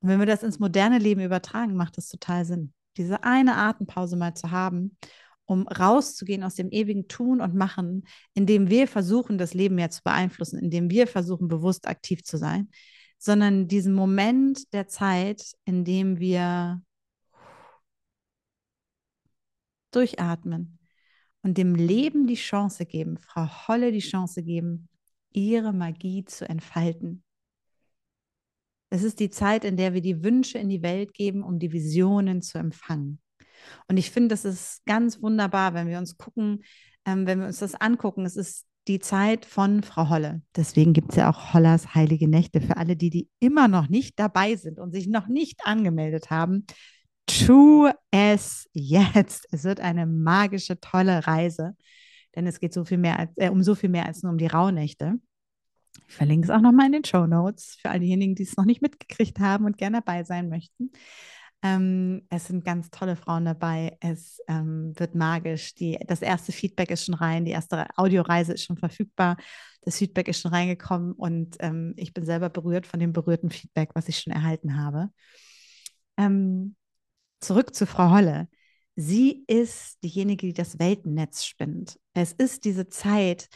Und 0.01 0.10
wenn 0.10 0.20
wir 0.20 0.25
das 0.25 0.44
ins 0.44 0.60
moderne 0.60 1.00
Leben 1.00 1.22
übertragen, 1.22 1.75
macht 1.75 1.98
das 1.98 2.10
total 2.10 2.46
Sinn. 2.46 2.74
Diese 2.98 3.24
eine 3.24 3.56
Atempause 3.56 4.16
mal 4.16 4.34
zu 4.36 4.51
haben, 4.51 4.98
um 5.46 5.68
rauszugehen 5.68 6.44
aus 6.44 6.56
dem 6.56 6.70
ewigen 6.72 7.08
Tun 7.08 7.42
und 7.42 7.56
Machen, 7.56 8.04
indem 8.34 8.70
wir 8.70 8.88
versuchen, 8.88 9.38
das 9.38 9.54
Leben 9.54 9.80
ja 9.80 9.89
zu 9.89 10.04
beeinflussen, 10.04 10.60
indem 10.60 10.89
wir 10.89 11.08
versuchen, 11.08 11.48
bewusst 11.48 11.88
aktiv 11.88 12.24
zu 12.24 12.38
sein, 12.38 12.70
sondern 13.18 13.68
diesen 13.68 13.94
Moment 13.94 14.74
der 14.74 14.88
Zeit, 14.88 15.54
in 15.66 15.86
dem 15.86 16.20
wir 16.20 16.82
durchatmen 19.92 20.80
und 21.42 21.58
dem 21.58 21.75
Leben 21.75 22.27
die 22.27 22.36
Chance 22.36 22.86
geben, 22.86 23.18
Frau 23.18 23.48
Holle 23.68 23.92
die 23.92 24.00
Chance 24.00 24.44
geben, 24.44 24.89
ihre 25.32 25.74
Magie 25.74 26.25
zu 26.25 26.48
entfalten. 26.48 27.24
Es 28.89 29.03
ist 29.03 29.20
die 29.20 29.29
Zeit, 29.29 29.65
in 29.65 29.77
der 29.77 29.94
wir 29.94 30.01
die 30.01 30.24
Wünsche 30.24 30.58
in 30.58 30.70
die 30.70 30.82
Welt 30.82 31.13
geben, 31.13 31.44
um 31.44 31.60
die 31.60 31.74
Visionen 31.74 32.41
zu 32.41 32.58
empfangen. 32.58 33.20
Und 33.88 33.98
ich 33.98 34.12
finde, 34.12 34.29
das 34.29 34.46
ist 34.46 34.86
ganz 34.86 35.22
wunderbar, 35.22 35.74
wenn 35.74 35.88
wir 35.88 35.98
uns 35.98 36.17
gucken, 36.17 36.63
ähm, 37.06 37.25
wenn 37.25 37.39
wir 37.39 37.48
uns 37.48 37.60
das 37.60 37.75
angucken. 37.75 38.25
Es 38.25 38.36
ist 38.36 38.65
die 38.88 39.00
Zeit 39.00 39.46
von 39.46 39.84
Frau 39.84 40.10
Holle. 40.10 40.41
Deswegen 40.56 40.94
gibt 40.94 41.12
es 41.12 41.17
ja 41.17 41.29
auch 41.29 41.53
Hollers 41.53 41.94
Heilige 41.94 42.27
Nächte 42.27 42.62
für 42.62 42.77
alle, 42.77 42.96
die, 42.96 43.10
die 43.10 43.29
immer 43.39 43.67
noch 43.67 43.89
nicht 43.89 44.17
dabei 44.20 44.56
sind 44.56 44.79
und 44.79 44.94
sich 44.94 45.08
noch 45.08 45.27
nicht 45.27 45.65
angemeldet 45.65 46.29
haben. 46.29 46.65
Tu 47.25 47.89
es 48.12 48.70
jetzt. 48.72 49.48
Es 49.51 49.65
wird 49.65 49.82
eine 49.82 50.06
magische, 50.06 50.79
tolle 50.79 51.27
Reise, 51.27 51.75
denn 52.36 52.48
es 52.48 52.60
geht 52.60 52.74
so 52.74 52.86
viel 52.86 52.98
mehr 52.98 53.20
als, 53.20 53.32
äh, 53.36 53.50
um 53.50 53.63
so 53.63 53.75
viel 53.75 53.89
mehr 53.89 54.06
als 54.06 54.24
nur 54.24 54.32
um 54.32 54.38
die 54.38 54.48
Rauhnächte. 54.48 55.15
Ich 56.08 56.16
verlinke 56.16 56.46
es 56.46 56.51
auch 56.51 56.62
nochmal 56.62 56.88
in 56.88 56.94
den 56.94 57.06
Show 57.06 57.25
Notes 57.27 57.77
für 57.82 57.89
all 57.89 58.00
diejenigen, 58.00 58.36
die 58.36 58.44
es 58.44 58.58
noch 58.58 58.66
nicht 58.66 58.82
mitgekriegt 58.82 59.39
haben 59.39 59.66
und 59.66 59.77
gerne 59.77 59.98
dabei 59.98 60.24
sein 60.24 60.50
möchten. 60.50 60.92
Ähm, 61.63 62.22
es 62.30 62.48
sind 62.48 62.63
ganz 62.66 62.92
tolle 62.92 63.16
Frauen 63.16 63.46
dabei. 63.46 63.98
Es 64.00 64.39
ähm, 64.48 64.94
wird 64.96 65.16
magisch. 65.16 65.74
Die, 65.75 65.98
das 66.08 66.22
erste 66.22 66.51
Feedback 66.51 66.92
ist 66.92 67.06
schon 67.06 67.16
rein. 67.16 67.46
Die 67.46 67.51
erste 67.51 67.88
Audioreise 67.98 68.54
ist 68.54 68.63
schon 68.63 68.77
verfügbar. 68.77 69.38
Das 69.82 69.98
Feedback 69.98 70.27
ist 70.27 70.42
schon 70.42 70.54
reingekommen 70.54 71.13
und 71.13 71.56
ähm, 71.60 71.94
ich 71.98 72.13
bin 72.13 72.25
selber 72.25 72.50
berührt 72.50 72.86
von 72.86 73.00
dem 73.00 73.13
berührten 73.13 73.50
Feedback, 73.50 73.92
was 73.96 74.10
ich 74.10 74.20
schon 74.20 74.34
erhalten 74.34 74.82
habe. 74.82 75.10
Ähm, 76.18 76.75
zurück 77.39 77.74
zu 77.74 77.86
Frau 77.88 78.12
Holle. 78.12 78.50
Sie 78.96 79.44
ist 79.48 80.04
diejenige, 80.04 80.48
die 80.48 80.54
das 80.54 80.80
Weltennetz 80.80 81.46
spinnt. 81.46 82.00
Es 82.13 82.34
ist 82.34 82.66
diese 82.66 82.89
Zeit, 82.89 83.48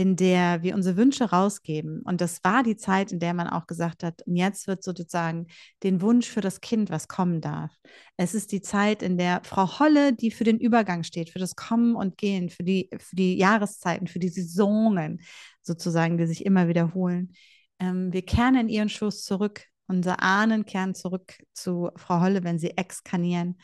in 0.00 0.16
der 0.16 0.62
wir 0.62 0.74
unsere 0.74 0.96
Wünsche 0.96 1.24
rausgeben. 1.24 2.00
Und 2.00 2.22
das 2.22 2.42
war 2.42 2.62
die 2.62 2.78
Zeit, 2.78 3.12
in 3.12 3.18
der 3.18 3.34
man 3.34 3.48
auch 3.48 3.66
gesagt 3.66 4.02
hat, 4.02 4.22
und 4.22 4.34
jetzt 4.34 4.66
wird 4.66 4.82
sozusagen 4.82 5.46
den 5.82 6.00
Wunsch 6.00 6.26
für 6.26 6.40
das 6.40 6.62
Kind, 6.62 6.88
was 6.88 7.06
kommen 7.06 7.42
darf. 7.42 7.70
Es 8.16 8.34
ist 8.34 8.50
die 8.50 8.62
Zeit, 8.62 9.02
in 9.02 9.18
der 9.18 9.42
Frau 9.44 9.78
Holle, 9.78 10.14
die 10.14 10.30
für 10.30 10.44
den 10.44 10.58
Übergang 10.58 11.02
steht, 11.02 11.28
für 11.28 11.38
das 11.38 11.54
Kommen 11.54 11.96
und 11.96 12.16
Gehen, 12.16 12.48
für 12.48 12.62
die, 12.62 12.88
für 12.98 13.14
die 13.14 13.36
Jahreszeiten, 13.36 14.06
für 14.06 14.20
die 14.20 14.30
Saisonen 14.30 15.20
sozusagen, 15.60 16.16
die 16.16 16.26
sich 16.26 16.46
immer 16.46 16.66
wiederholen. 16.66 17.34
Ähm, 17.78 18.10
wir 18.10 18.22
kehren 18.22 18.54
in 18.54 18.70
ihren 18.70 18.88
Schoß 18.88 19.22
zurück. 19.24 19.66
Unser 19.86 20.22
Ahnen 20.22 20.64
kehren 20.64 20.94
zurück 20.94 21.34
zu 21.52 21.90
Frau 21.96 22.22
Holle, 22.22 22.42
wenn 22.42 22.58
sie 22.58 22.70
exkanieren 22.70 23.58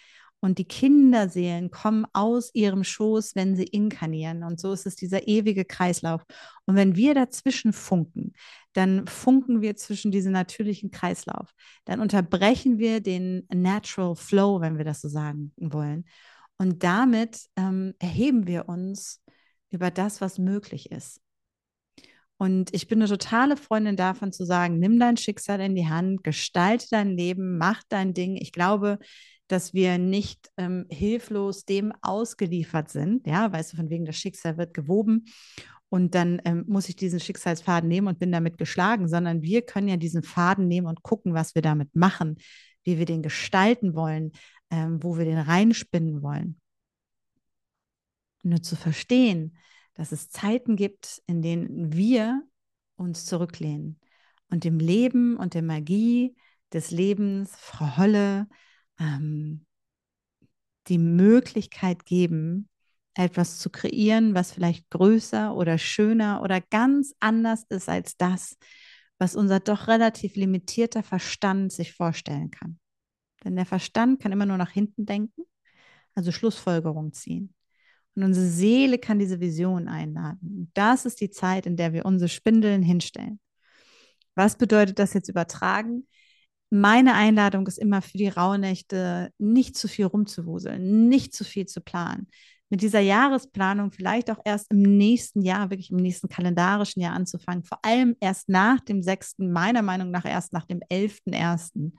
und 0.46 0.58
die 0.58 0.64
Kinderseelen 0.64 1.72
kommen 1.72 2.06
aus 2.12 2.54
ihrem 2.54 2.84
Schoß, 2.84 3.34
wenn 3.34 3.56
sie 3.56 3.64
inkarnieren. 3.64 4.44
Und 4.44 4.60
so 4.60 4.72
ist 4.72 4.86
es 4.86 4.94
dieser 4.94 5.26
ewige 5.26 5.64
Kreislauf. 5.64 6.22
Und 6.66 6.76
wenn 6.76 6.94
wir 6.94 7.14
dazwischen 7.14 7.72
funken, 7.72 8.32
dann 8.72 9.08
funken 9.08 9.60
wir 9.60 9.74
zwischen 9.74 10.12
diesem 10.12 10.30
natürlichen 10.30 10.92
Kreislauf. 10.92 11.52
Dann 11.84 12.00
unterbrechen 12.00 12.78
wir 12.78 13.00
den 13.00 13.44
Natural 13.52 14.14
Flow, 14.14 14.60
wenn 14.60 14.78
wir 14.78 14.84
das 14.84 15.00
so 15.00 15.08
sagen 15.08 15.52
wollen. 15.56 16.04
Und 16.58 16.84
damit 16.84 17.40
ähm, 17.56 17.94
erheben 17.98 18.46
wir 18.46 18.68
uns 18.68 19.24
über 19.70 19.90
das, 19.90 20.20
was 20.20 20.38
möglich 20.38 20.92
ist. 20.92 21.20
Und 22.38 22.72
ich 22.72 22.86
bin 22.86 23.00
eine 23.00 23.08
totale 23.08 23.56
Freundin 23.56 23.96
davon 23.96 24.30
zu 24.30 24.44
sagen, 24.44 24.78
nimm 24.78 25.00
dein 25.00 25.16
Schicksal 25.16 25.60
in 25.60 25.74
die 25.74 25.88
Hand, 25.88 26.22
gestalte 26.22 26.86
dein 26.90 27.16
Leben, 27.16 27.58
mach 27.58 27.82
dein 27.88 28.14
Ding. 28.14 28.36
Ich 28.36 28.52
glaube, 28.52 29.00
dass 29.48 29.74
wir 29.74 29.98
nicht 29.98 30.50
ähm, 30.56 30.86
hilflos 30.90 31.64
dem 31.64 31.92
ausgeliefert 32.02 32.90
sind, 32.90 33.26
ja, 33.26 33.52
weißt 33.52 33.72
du, 33.72 33.76
von 33.76 33.90
wegen 33.90 34.04
das 34.04 34.16
Schicksal 34.16 34.56
wird 34.58 34.74
gewoben 34.74 35.26
und 35.88 36.14
dann 36.14 36.42
ähm, 36.44 36.64
muss 36.66 36.88
ich 36.88 36.96
diesen 36.96 37.20
Schicksalsfaden 37.20 37.88
nehmen 37.88 38.08
und 38.08 38.18
bin 38.18 38.32
damit 38.32 38.58
geschlagen, 38.58 39.08
sondern 39.08 39.42
wir 39.42 39.62
können 39.62 39.88
ja 39.88 39.96
diesen 39.96 40.22
Faden 40.22 40.66
nehmen 40.66 40.86
und 40.86 41.02
gucken, 41.02 41.34
was 41.34 41.54
wir 41.54 41.62
damit 41.62 41.94
machen, 41.94 42.36
wie 42.82 42.98
wir 42.98 43.04
den 43.04 43.22
gestalten 43.22 43.94
wollen, 43.94 44.32
ähm, 44.70 45.02
wo 45.02 45.16
wir 45.16 45.24
den 45.24 45.38
reinspinnen 45.38 46.22
wollen. 46.22 46.60
Nur 48.42 48.62
zu 48.62 48.76
verstehen, 48.76 49.56
dass 49.94 50.12
es 50.12 50.28
Zeiten 50.28 50.76
gibt, 50.76 51.22
in 51.26 51.40
denen 51.40 51.92
wir 51.92 52.42
uns 52.96 53.24
zurücklehnen 53.24 54.00
und 54.50 54.64
dem 54.64 54.78
Leben 54.78 55.36
und 55.36 55.54
der 55.54 55.62
Magie 55.62 56.36
des 56.72 56.90
Lebens, 56.90 57.54
Frau 57.56 57.96
Holle, 57.96 58.48
ähm, 58.98 59.66
die 60.88 60.98
Möglichkeit 60.98 62.04
geben, 62.06 62.68
etwas 63.14 63.58
zu 63.58 63.70
kreieren, 63.70 64.34
was 64.34 64.52
vielleicht 64.52 64.88
größer 64.90 65.54
oder 65.54 65.78
schöner 65.78 66.42
oder 66.42 66.60
ganz 66.60 67.14
anders 67.18 67.64
ist 67.68 67.88
als 67.88 68.16
das, 68.16 68.56
was 69.18 69.34
unser 69.34 69.60
doch 69.60 69.88
relativ 69.88 70.36
limitierter 70.36 71.02
Verstand 71.02 71.72
sich 71.72 71.94
vorstellen 71.94 72.50
kann. 72.50 72.78
Denn 73.44 73.56
der 73.56 73.66
Verstand 73.66 74.20
kann 74.20 74.32
immer 74.32 74.46
nur 74.46 74.58
nach 74.58 74.70
hinten 74.70 75.06
denken, 75.06 75.42
also 76.14 76.30
Schlussfolgerung 76.30 77.12
ziehen. 77.12 77.54
Und 78.14 78.24
unsere 78.24 78.46
Seele 78.46 78.98
kann 78.98 79.18
diese 79.18 79.40
Vision 79.40 79.88
einladen. 79.88 80.70
das 80.74 81.04
ist 81.04 81.20
die 81.20 81.30
Zeit, 81.30 81.66
in 81.66 81.76
der 81.76 81.92
wir 81.92 82.06
unsere 82.06 82.28
Spindeln 82.28 82.82
hinstellen. 82.82 83.40
Was 84.34 84.56
bedeutet 84.56 84.98
das 84.98 85.12
jetzt 85.12 85.28
übertragen? 85.28 86.06
Meine 86.70 87.14
Einladung 87.14 87.66
ist 87.66 87.78
immer 87.78 88.02
für 88.02 88.18
die 88.18 88.28
Rauhnächte, 88.28 89.30
nicht 89.38 89.76
zu 89.76 89.88
viel 89.88 90.06
rumzuwuseln, 90.06 91.08
nicht 91.08 91.34
zu 91.34 91.44
viel 91.44 91.66
zu 91.66 91.80
planen. 91.80 92.28
Mit 92.68 92.82
dieser 92.82 93.00
Jahresplanung 93.00 93.92
vielleicht 93.92 94.30
auch 94.30 94.40
erst 94.44 94.72
im 94.72 94.82
nächsten 94.82 95.42
Jahr, 95.42 95.70
wirklich 95.70 95.90
im 95.90 95.98
nächsten 95.98 96.28
kalendarischen 96.28 97.00
Jahr 97.00 97.14
anzufangen, 97.14 97.62
vor 97.62 97.78
allem 97.84 98.16
erst 98.18 98.48
nach 98.48 98.80
dem 98.80 99.02
6., 99.02 99.36
meiner 99.38 99.82
Meinung 99.82 100.10
nach 100.10 100.24
erst 100.24 100.52
nach 100.52 100.64
dem 100.64 100.80
11.1. 100.90 101.92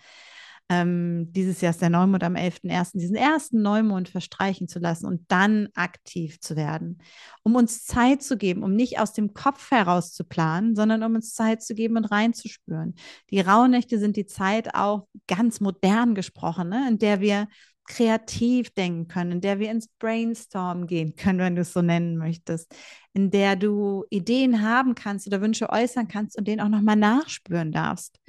ähm, 0.70 1.32
dieses 1.32 1.62
Jahr 1.62 1.70
ist 1.70 1.82
der 1.82 1.90
Neumond 1.90 2.24
am 2.24 2.36
11.01., 2.36 3.00
diesen 3.00 3.16
ersten 3.16 3.62
Neumond 3.62 4.10
verstreichen 4.10 4.68
zu 4.68 4.80
lassen 4.80 5.06
und 5.06 5.24
dann 5.30 5.70
aktiv 5.76 6.42
zu 6.42 6.58
werden, 6.58 7.00
um 7.44 7.56
uns 7.56 7.86
Zeit 7.86 8.22
zu 8.22 8.38
geben, 8.38 8.64
um 8.64 8.76
nicht 8.76 9.00
aus 9.00 9.14
dem 9.14 9.34
Kopf 9.34 9.72
heraus 9.72 10.12
zu 10.14 10.26
planen, 10.26 10.76
sondern 10.76 11.04
um 11.04 11.16
uns 11.16 11.34
Zeit 11.34 11.64
zu 11.64 11.74
geben 11.74 11.96
und 11.96 12.06
reinzuspüren. 12.06 12.96
Die 13.30 13.40
Rauhnächte 13.40 13.98
sind 13.98 14.18
die 14.18 14.26
Zeit 14.26 14.76
auch 14.76 15.08
ganz 15.28 15.62
modern 15.62 16.16
gesprochen, 16.16 16.70
ne, 16.70 16.86
in 16.90 17.00
der 17.00 17.22
wir 17.22 17.48
kreativ 17.88 18.70
denken 18.72 19.08
können, 19.08 19.32
in 19.32 19.42
der 19.42 19.60
wir 19.60 19.72
ins 19.72 19.88
Brainstorm 19.88 20.88
gehen 20.88 21.16
können, 21.16 21.40
wenn 21.40 21.56
du 21.56 21.62
es 21.62 21.72
so 21.72 21.82
nennen 21.82 22.18
möchtest, 22.18 22.76
in 23.14 23.32
der 23.32 23.56
du 23.56 24.04
Ideen 24.10 24.62
haben 24.62 24.94
kannst 24.94 25.26
oder 25.28 25.40
Wünsche 25.40 25.70
äußern 25.70 26.10
kannst 26.10 26.38
und 26.38 26.48
denen 26.48 26.60
auch 26.60 26.68
nochmal 26.68 26.98
nachspüren 26.98 27.72
darfst. 27.72 28.20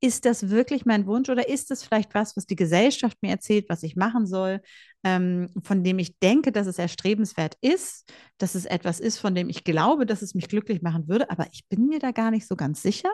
Ist 0.00 0.24
das 0.24 0.50
wirklich 0.50 0.84
mein 0.84 1.06
Wunsch 1.06 1.28
oder 1.28 1.48
ist 1.48 1.70
es 1.70 1.82
vielleicht 1.82 2.14
was, 2.14 2.36
was 2.36 2.46
die 2.46 2.56
Gesellschaft 2.56 3.18
mir 3.22 3.30
erzählt, 3.30 3.66
was 3.68 3.82
ich 3.82 3.96
machen 3.96 4.26
soll, 4.26 4.60
ähm, 5.04 5.48
von 5.62 5.82
dem 5.84 5.98
ich 5.98 6.18
denke, 6.18 6.52
dass 6.52 6.66
es 6.66 6.78
erstrebenswert 6.78 7.56
ist, 7.60 8.12
dass 8.38 8.54
es 8.54 8.64
etwas 8.64 9.00
ist, 9.00 9.18
von 9.18 9.34
dem 9.34 9.48
ich 9.48 9.64
glaube, 9.64 10.06
dass 10.06 10.22
es 10.22 10.34
mich 10.34 10.48
glücklich 10.48 10.82
machen 10.82 11.08
würde, 11.08 11.30
aber 11.30 11.46
ich 11.52 11.66
bin 11.68 11.86
mir 11.86 11.98
da 11.98 12.10
gar 12.10 12.30
nicht 12.30 12.46
so 12.46 12.56
ganz 12.56 12.82
sicher? 12.82 13.10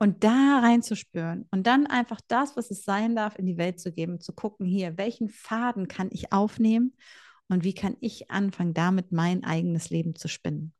Und 0.00 0.22
da 0.22 0.60
reinzuspüren 0.60 1.48
und 1.50 1.66
dann 1.66 1.88
einfach 1.88 2.20
das, 2.28 2.56
was 2.56 2.70
es 2.70 2.84
sein 2.84 3.16
darf, 3.16 3.36
in 3.36 3.46
die 3.46 3.58
Welt 3.58 3.80
zu 3.80 3.92
geben, 3.92 4.20
zu 4.20 4.32
gucken, 4.32 4.64
hier, 4.64 4.96
welchen 4.96 5.28
Faden 5.28 5.88
kann 5.88 6.08
ich 6.12 6.32
aufnehmen 6.32 6.94
und 7.48 7.64
wie 7.64 7.74
kann 7.74 7.96
ich 8.00 8.30
anfangen, 8.30 8.74
damit 8.74 9.10
mein 9.10 9.42
eigenes 9.42 9.90
Leben 9.90 10.14
zu 10.14 10.28
spinnen. 10.28 10.72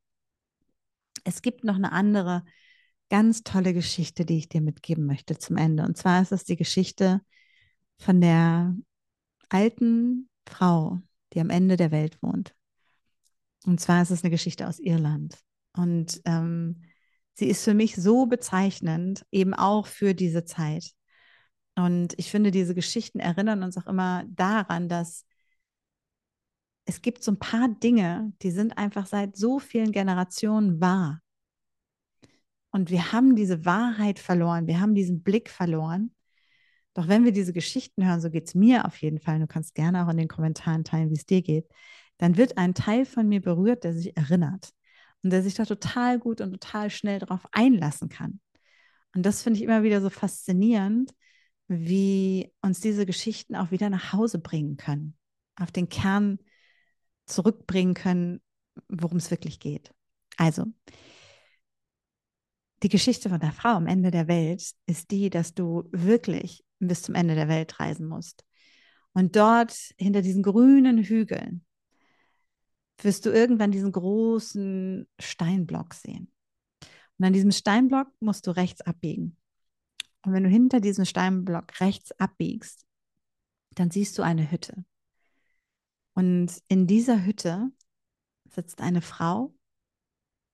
Es 1.25 1.41
gibt 1.41 1.65
noch 1.65 1.75
eine 1.75 1.91
andere 1.91 2.43
ganz 3.09 3.43
tolle 3.43 3.73
Geschichte, 3.73 4.25
die 4.25 4.37
ich 4.37 4.49
dir 4.49 4.61
mitgeben 4.61 5.05
möchte 5.05 5.37
zum 5.37 5.57
Ende. 5.57 5.83
Und 5.83 5.97
zwar 5.97 6.21
ist 6.21 6.31
es 6.31 6.43
die 6.43 6.55
Geschichte 6.55 7.21
von 7.97 8.21
der 8.21 8.75
alten 9.49 10.29
Frau, 10.47 10.99
die 11.33 11.39
am 11.39 11.49
Ende 11.49 11.75
der 11.75 11.91
Welt 11.91 12.21
wohnt. 12.21 12.55
Und 13.65 13.79
zwar 13.79 14.01
ist 14.01 14.11
es 14.11 14.23
eine 14.23 14.31
Geschichte 14.31 14.67
aus 14.67 14.79
Irland. 14.79 15.37
Und 15.75 16.21
ähm, 16.25 16.83
sie 17.33 17.47
ist 17.47 17.63
für 17.63 17.73
mich 17.73 17.95
so 17.95 18.25
bezeichnend, 18.25 19.25
eben 19.31 19.53
auch 19.53 19.87
für 19.87 20.13
diese 20.13 20.45
Zeit. 20.45 20.91
Und 21.75 22.13
ich 22.17 22.31
finde, 22.31 22.51
diese 22.51 22.75
Geschichten 22.75 23.19
erinnern 23.19 23.63
uns 23.63 23.77
auch 23.77 23.87
immer 23.87 24.23
daran, 24.27 24.89
dass 24.89 25.25
es 26.85 27.01
gibt 27.01 27.23
so 27.23 27.31
ein 27.31 27.39
paar 27.39 27.69
Dinge, 27.69 28.33
die 28.41 28.51
sind 28.51 28.77
einfach 28.77 29.05
seit 29.05 29.35
so 29.35 29.59
vielen 29.59 29.91
Generationen 29.91 30.81
wahr. 30.81 31.21
Und 32.71 32.91
wir 32.91 33.11
haben 33.11 33.35
diese 33.35 33.65
Wahrheit 33.65 34.19
verloren, 34.19 34.67
wir 34.67 34.79
haben 34.79 34.93
diesen 34.95 35.23
Blick 35.23 35.49
verloren. 35.49 36.13
Doch 36.93 37.07
wenn 37.07 37.23
wir 37.23 37.31
diese 37.31 37.53
Geschichten 37.53 38.05
hören, 38.05 38.21
so 38.21 38.29
geht 38.29 38.47
es 38.47 38.55
mir 38.55 38.85
auf 38.85 38.97
jeden 39.01 39.19
Fall, 39.19 39.39
du 39.39 39.47
kannst 39.47 39.75
gerne 39.75 40.05
auch 40.05 40.09
in 40.09 40.17
den 40.17 40.27
Kommentaren 40.27 40.83
teilen, 40.83 41.09
wie 41.09 41.15
es 41.15 41.25
dir 41.25 41.41
geht, 41.41 41.67
dann 42.17 42.37
wird 42.37 42.57
ein 42.57 42.73
Teil 42.73 43.05
von 43.05 43.27
mir 43.27 43.41
berührt, 43.41 43.83
der 43.83 43.93
sich 43.93 44.15
erinnert 44.17 44.71
und 45.23 45.31
der 45.31 45.41
sich 45.43 45.53
da 45.53 45.65
total 45.65 46.19
gut 46.19 46.41
und 46.41 46.51
total 46.51 46.89
schnell 46.89 47.19
darauf 47.19 47.45
einlassen 47.51 48.09
kann. 48.09 48.39
Und 49.15 49.25
das 49.25 49.41
finde 49.41 49.57
ich 49.57 49.63
immer 49.63 49.83
wieder 49.83 50.01
so 50.01 50.09
faszinierend, 50.09 51.13
wie 51.67 52.51
uns 52.61 52.81
diese 52.81 53.05
Geschichten 53.05 53.55
auch 53.55 53.71
wieder 53.71 53.89
nach 53.89 54.13
Hause 54.13 54.39
bringen 54.39 54.77
können, 54.77 55.15
auf 55.55 55.71
den 55.71 55.89
Kern 55.89 56.39
zurückbringen 57.25 57.93
können, 57.93 58.41
worum 58.87 59.17
es 59.17 59.31
wirklich 59.31 59.59
geht. 59.59 59.91
Also, 60.37 60.65
die 62.83 62.89
Geschichte 62.89 63.29
von 63.29 63.39
der 63.39 63.51
Frau 63.51 63.69
am 63.69 63.87
Ende 63.87 64.11
der 64.11 64.27
Welt 64.27 64.73
ist 64.85 65.11
die, 65.11 65.29
dass 65.29 65.53
du 65.53 65.89
wirklich 65.91 66.63
bis 66.79 67.01
zum 67.01 67.15
Ende 67.15 67.35
der 67.35 67.47
Welt 67.47 67.79
reisen 67.79 68.07
musst. 68.07 68.45
Und 69.13 69.35
dort 69.35 69.73
hinter 69.97 70.21
diesen 70.21 70.43
grünen 70.43 71.03
Hügeln 71.03 71.65
wirst 73.01 73.25
du 73.25 73.31
irgendwann 73.31 73.71
diesen 73.71 73.91
großen 73.91 75.07
Steinblock 75.19 75.93
sehen. 75.93 76.31
Und 77.17 77.25
an 77.25 77.33
diesem 77.33 77.51
Steinblock 77.51 78.07
musst 78.19 78.47
du 78.47 78.51
rechts 78.51 78.81
abbiegen. 78.81 79.37
Und 80.25 80.33
wenn 80.33 80.43
du 80.43 80.49
hinter 80.49 80.79
diesem 80.79 81.05
Steinblock 81.05 81.79
rechts 81.81 82.11
abbiegst, 82.13 82.85
dann 83.75 83.91
siehst 83.91 84.17
du 84.17 84.21
eine 84.21 84.51
Hütte. 84.51 84.85
Und 86.13 86.61
in 86.67 86.87
dieser 86.87 87.25
Hütte 87.25 87.71
sitzt 88.45 88.81
eine 88.81 89.01
Frau 89.01 89.53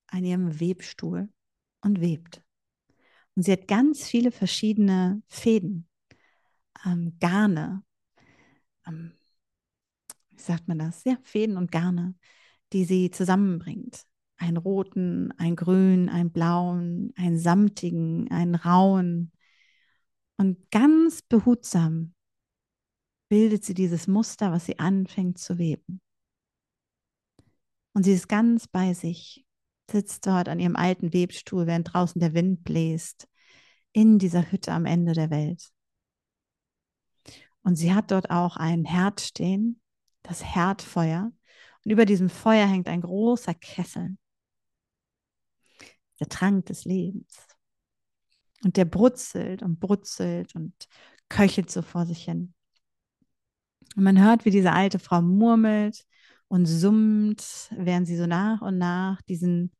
an 0.08 0.24
ihrem 0.24 0.60
Webstuhl 0.60 1.30
und 1.86 2.02
webt. 2.02 2.44
Und 3.36 3.44
sie 3.44 3.52
hat 3.52 3.68
ganz 3.68 4.08
viele 4.08 4.32
verschiedene 4.32 5.22
Fäden, 5.28 5.88
ähm, 6.86 7.18
Garne, 7.20 7.84
ähm, 8.88 9.14
wie 10.30 10.42
sagt 10.42 10.68
man 10.68 10.80
das? 10.80 11.04
Ja, 11.04 11.18
Fäden 11.24 11.58
und 11.58 11.72
Garne, 11.72 12.16
die 12.74 12.86
sie 12.86 13.12
zusammenbringt. 13.12 14.04
Einen 14.38 14.58
roten, 14.58 15.32
einen 15.34 15.56
grünen, 15.56 16.10
einen 16.10 16.32
blauen, 16.32 17.14
einen 17.16 17.40
samtigen, 17.40 18.30
einen 18.32 18.56
rauen. 18.56 19.32
Und 20.38 20.70
ganz 20.72 21.22
behutsam 21.22 22.14
bildet 23.30 23.64
sie 23.64 23.74
dieses 23.74 24.08
Muster, 24.08 24.52
was 24.52 24.66
sie 24.66 24.78
anfängt 24.80 25.38
zu 25.38 25.58
weben. 25.58 26.02
Und 27.94 28.04
sie 28.04 28.14
ist 28.14 28.28
ganz 28.28 28.68
bei 28.68 28.94
sich 28.94 29.46
sitzt 29.90 30.26
dort 30.26 30.50
an 30.50 30.60
ihrem 30.60 30.76
alten 30.76 31.14
Webstuhl, 31.14 31.68
während 31.68 31.94
draußen 31.94 32.20
der 32.20 32.34
Wind 32.34 32.64
bläst, 32.64 33.28
in 33.92 34.20
dieser 34.20 34.52
Hütte 34.52 34.72
am 34.72 34.86
Ende 34.86 35.14
der 35.14 35.30
Welt. 35.30 35.72
Und 37.64 37.76
sie 37.76 37.94
hat 37.94 38.12
dort 38.12 38.30
auch 38.30 38.58
ein 38.58 38.86
Herd 38.86 39.22
stehen, 39.22 39.82
das 40.22 40.44
Herdfeuer. 40.44 41.32
Und 41.84 41.92
über 41.92 42.06
diesem 42.06 42.30
Feuer 42.30 42.68
hängt 42.68 42.88
ein 42.88 43.02
großer 43.02 43.54
Kessel, 43.54 44.18
der 46.20 46.30
Trank 46.30 46.66
des 46.66 46.86
Lebens. 46.86 47.48
Und 48.64 48.78
der 48.78 48.86
brutzelt 48.86 49.62
und 49.64 49.80
brutzelt 49.80 50.56
und 50.56 50.74
köchelt 51.30 51.70
so 51.70 51.82
vor 51.82 52.06
sich 52.06 52.24
hin. 52.24 52.54
Und 53.96 54.04
man 54.04 54.22
hört, 54.22 54.46
wie 54.46 54.52
diese 54.52 54.72
alte 54.72 55.00
Frau 55.00 55.22
murmelt 55.22 56.06
und 56.48 56.66
summt, 56.66 57.70
während 57.76 58.08
sie 58.08 58.18
so 58.18 58.28
nach 58.28 58.62
und 58.62 58.78
nach 58.78 59.22
diesen, 59.24 59.72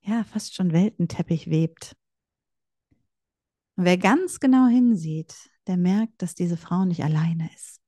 ja, 0.00 0.24
fast 0.24 0.54
schon 0.54 0.72
Weltenteppich 0.72 1.50
webt. 1.50 1.96
Und 3.76 3.84
wer 3.84 3.96
ganz 3.96 4.40
genau 4.40 4.66
hinsieht, 4.66 5.50
der 5.66 5.76
merkt, 5.76 6.20
dass 6.20 6.34
diese 6.34 6.56
Frau 6.56 6.84
nicht 6.84 7.04
alleine 7.04 7.48
ist. 7.54 7.80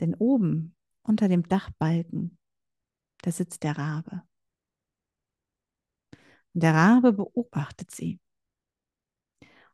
Denn 0.00 0.14
oben 0.14 0.74
unter 1.02 1.28
dem 1.28 1.48
Dachbalken, 1.48 2.38
da 3.22 3.30
sitzt 3.30 3.62
der 3.62 3.78
Rabe. 3.78 4.22
Und 6.52 6.62
der 6.62 6.74
Rabe 6.74 7.12
beobachtet 7.12 7.90
sie. 7.90 8.20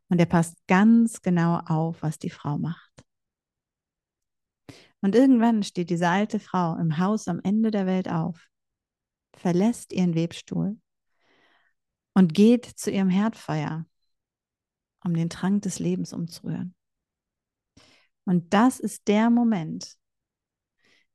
Und 0.09 0.19
er 0.19 0.27
passt 0.27 0.67
ganz 0.67 1.23
genau 1.23 1.59
auf, 1.67 2.03
was 2.03 2.19
die 2.19 2.31
Frau 2.31 2.59
macht. 2.59 3.05
Und 5.03 5.15
irgendwann 5.15 5.63
steht 5.63 5.91
diese 5.91 6.09
alte 6.09 6.39
Frau 6.39 6.77
im 6.77 6.99
Haus 6.99 7.27
am 7.29 7.41
Ende 7.43 7.71
der 7.71 7.87
Welt 7.87 8.09
auf, 8.09 8.49
verlässt 9.35 9.93
ihren 9.93 10.15
Webstuhl 10.15 10.79
und 12.15 12.35
geht 12.35 12.67
zu 12.67 12.91
ihrem 12.91 13.09
Herdfeuer, 13.09 13.87
um 15.05 15.15
den 15.15 15.31
Trank 15.31 15.63
des 15.63 15.79
Lebens 15.79 16.13
umzurühren. 16.13 16.75
Und 18.25 18.53
das 18.53 18.79
ist 18.79 19.09
der 19.09 19.31
Moment, 19.31 19.97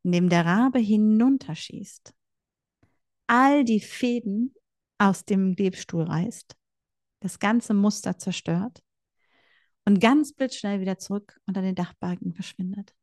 in 0.04 0.12
dem 0.12 0.30
der 0.30 0.46
Rabe 0.46 0.80
hinunterschießt, 0.80 2.14
all 3.28 3.64
die 3.64 3.80
Fäden 3.80 4.54
aus 4.98 5.26
dem 5.26 5.58
Webstuhl 5.58 6.04
reißt, 6.04 6.56
das 7.22 7.40
ganze 7.40 7.74
Muster 7.74 8.18
zerstört 8.18 8.84
und 9.86 10.00
ganz 10.00 10.34
blitzschnell 10.34 10.80
wieder 10.82 10.98
zurück 10.98 11.40
unter 11.46 11.62
den 11.62 11.76
Dachbalken 11.76 12.34
verschwindet. 12.34 12.96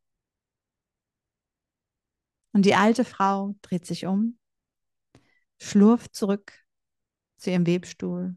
Und 2.53 2.67
die 2.67 2.75
alte 2.75 3.05
Frau 3.05 3.55
dreht 3.63 3.87
sich 3.87 4.07
um, 4.07 4.39
schlurft 5.59 6.15
zurück 6.15 6.53
zu 7.37 7.51
ihrem 7.51 7.67
Webstuhl 7.67 8.37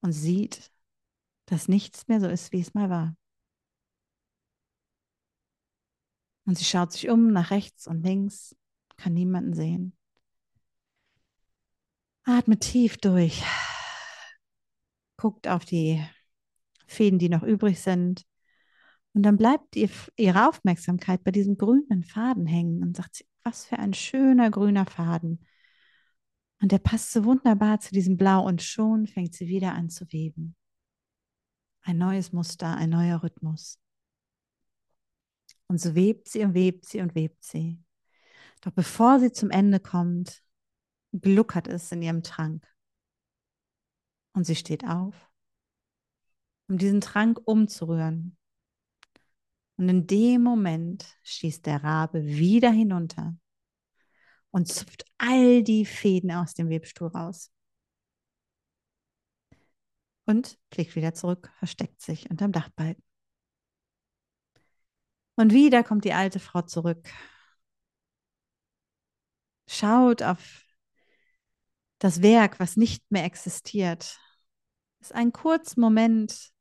und 0.00 0.12
sieht, 0.12 0.72
dass 1.46 1.68
nichts 1.68 2.08
mehr 2.08 2.20
so 2.20 2.28
ist, 2.28 2.52
wie 2.52 2.60
es 2.60 2.74
mal 2.74 2.88
war. 2.88 3.16
Und 6.46 6.58
sie 6.58 6.64
schaut 6.64 6.92
sich 6.92 7.08
um 7.08 7.32
nach 7.32 7.50
rechts 7.50 7.86
und 7.86 8.02
links, 8.02 8.56
kann 8.96 9.14
niemanden 9.14 9.54
sehen. 9.54 9.96
Atmet 12.24 12.60
tief 12.60 12.96
durch, 12.98 13.42
guckt 15.16 15.46
auf 15.46 15.64
die 15.64 16.02
Fäden, 16.86 17.18
die 17.18 17.28
noch 17.28 17.42
übrig 17.42 17.80
sind 17.80 18.26
und 19.14 19.22
dann 19.22 19.36
bleibt 19.36 19.76
ihr, 19.76 19.88
ihre 20.16 20.48
Aufmerksamkeit 20.48 21.22
bei 21.22 21.30
diesem 21.30 21.56
grünen 21.56 22.02
Faden 22.02 22.46
hängen 22.46 22.82
und 22.82 22.96
sagt 22.96 23.16
sie, 23.16 23.26
was 23.44 23.64
für 23.64 23.78
ein 23.78 23.94
schöner 23.94 24.50
grüner 24.50 24.86
Faden. 24.86 25.46
Und 26.60 26.72
der 26.72 26.78
passt 26.78 27.12
so 27.12 27.24
wunderbar 27.24 27.78
zu 27.78 27.92
diesem 27.92 28.16
Blau 28.16 28.44
und 28.44 28.60
schon 28.60 29.06
fängt 29.06 29.34
sie 29.34 29.46
wieder 29.46 29.72
an 29.74 29.88
zu 29.88 30.10
weben. 30.12 30.56
Ein 31.82 31.98
neues 31.98 32.32
Muster, 32.32 32.76
ein 32.76 32.90
neuer 32.90 33.22
Rhythmus. 33.22 33.78
Und 35.68 35.80
so 35.80 35.94
webt 35.94 36.28
sie 36.28 36.42
und 36.42 36.54
webt 36.54 36.86
sie 36.86 37.00
und 37.00 37.14
webt 37.14 37.44
sie. 37.44 37.82
Doch 38.62 38.72
bevor 38.72 39.20
sie 39.20 39.30
zum 39.30 39.50
Ende 39.50 39.78
kommt, 39.78 40.42
gluckert 41.12 41.68
es 41.68 41.92
in 41.92 42.02
ihrem 42.02 42.22
Trank. 42.22 42.66
Und 44.32 44.44
sie 44.44 44.56
steht 44.56 44.84
auf, 44.84 45.30
um 46.68 46.78
diesen 46.78 47.00
Trank 47.00 47.40
umzurühren. 47.44 48.36
Und 49.76 49.88
in 49.88 50.06
dem 50.06 50.42
Moment 50.42 51.04
schießt 51.22 51.66
der 51.66 51.82
Rabe 51.82 52.24
wieder 52.24 52.70
hinunter 52.70 53.36
und 54.50 54.68
zupft 54.68 55.04
all 55.18 55.62
die 55.62 55.84
Fäden 55.84 56.30
aus 56.30 56.54
dem 56.54 56.68
Webstuhl 56.68 57.08
raus. 57.08 57.50
Und 60.26 60.58
blickt 60.70 60.96
wieder 60.96 61.12
zurück, 61.12 61.52
versteckt 61.58 62.00
sich 62.00 62.30
unterm 62.30 62.52
Dachbalken. 62.52 63.02
Und 65.36 65.52
wieder 65.52 65.82
kommt 65.82 66.04
die 66.04 66.12
alte 66.12 66.38
Frau 66.38 66.62
zurück, 66.62 67.08
schaut 69.66 70.22
auf 70.22 70.62
das 71.98 72.22
Werk, 72.22 72.60
was 72.60 72.76
nicht 72.76 73.02
mehr 73.10 73.24
existiert, 73.24 74.18
ist 75.00 75.12
ein 75.12 75.32
kurzer 75.32 75.80
Moment 75.80 76.52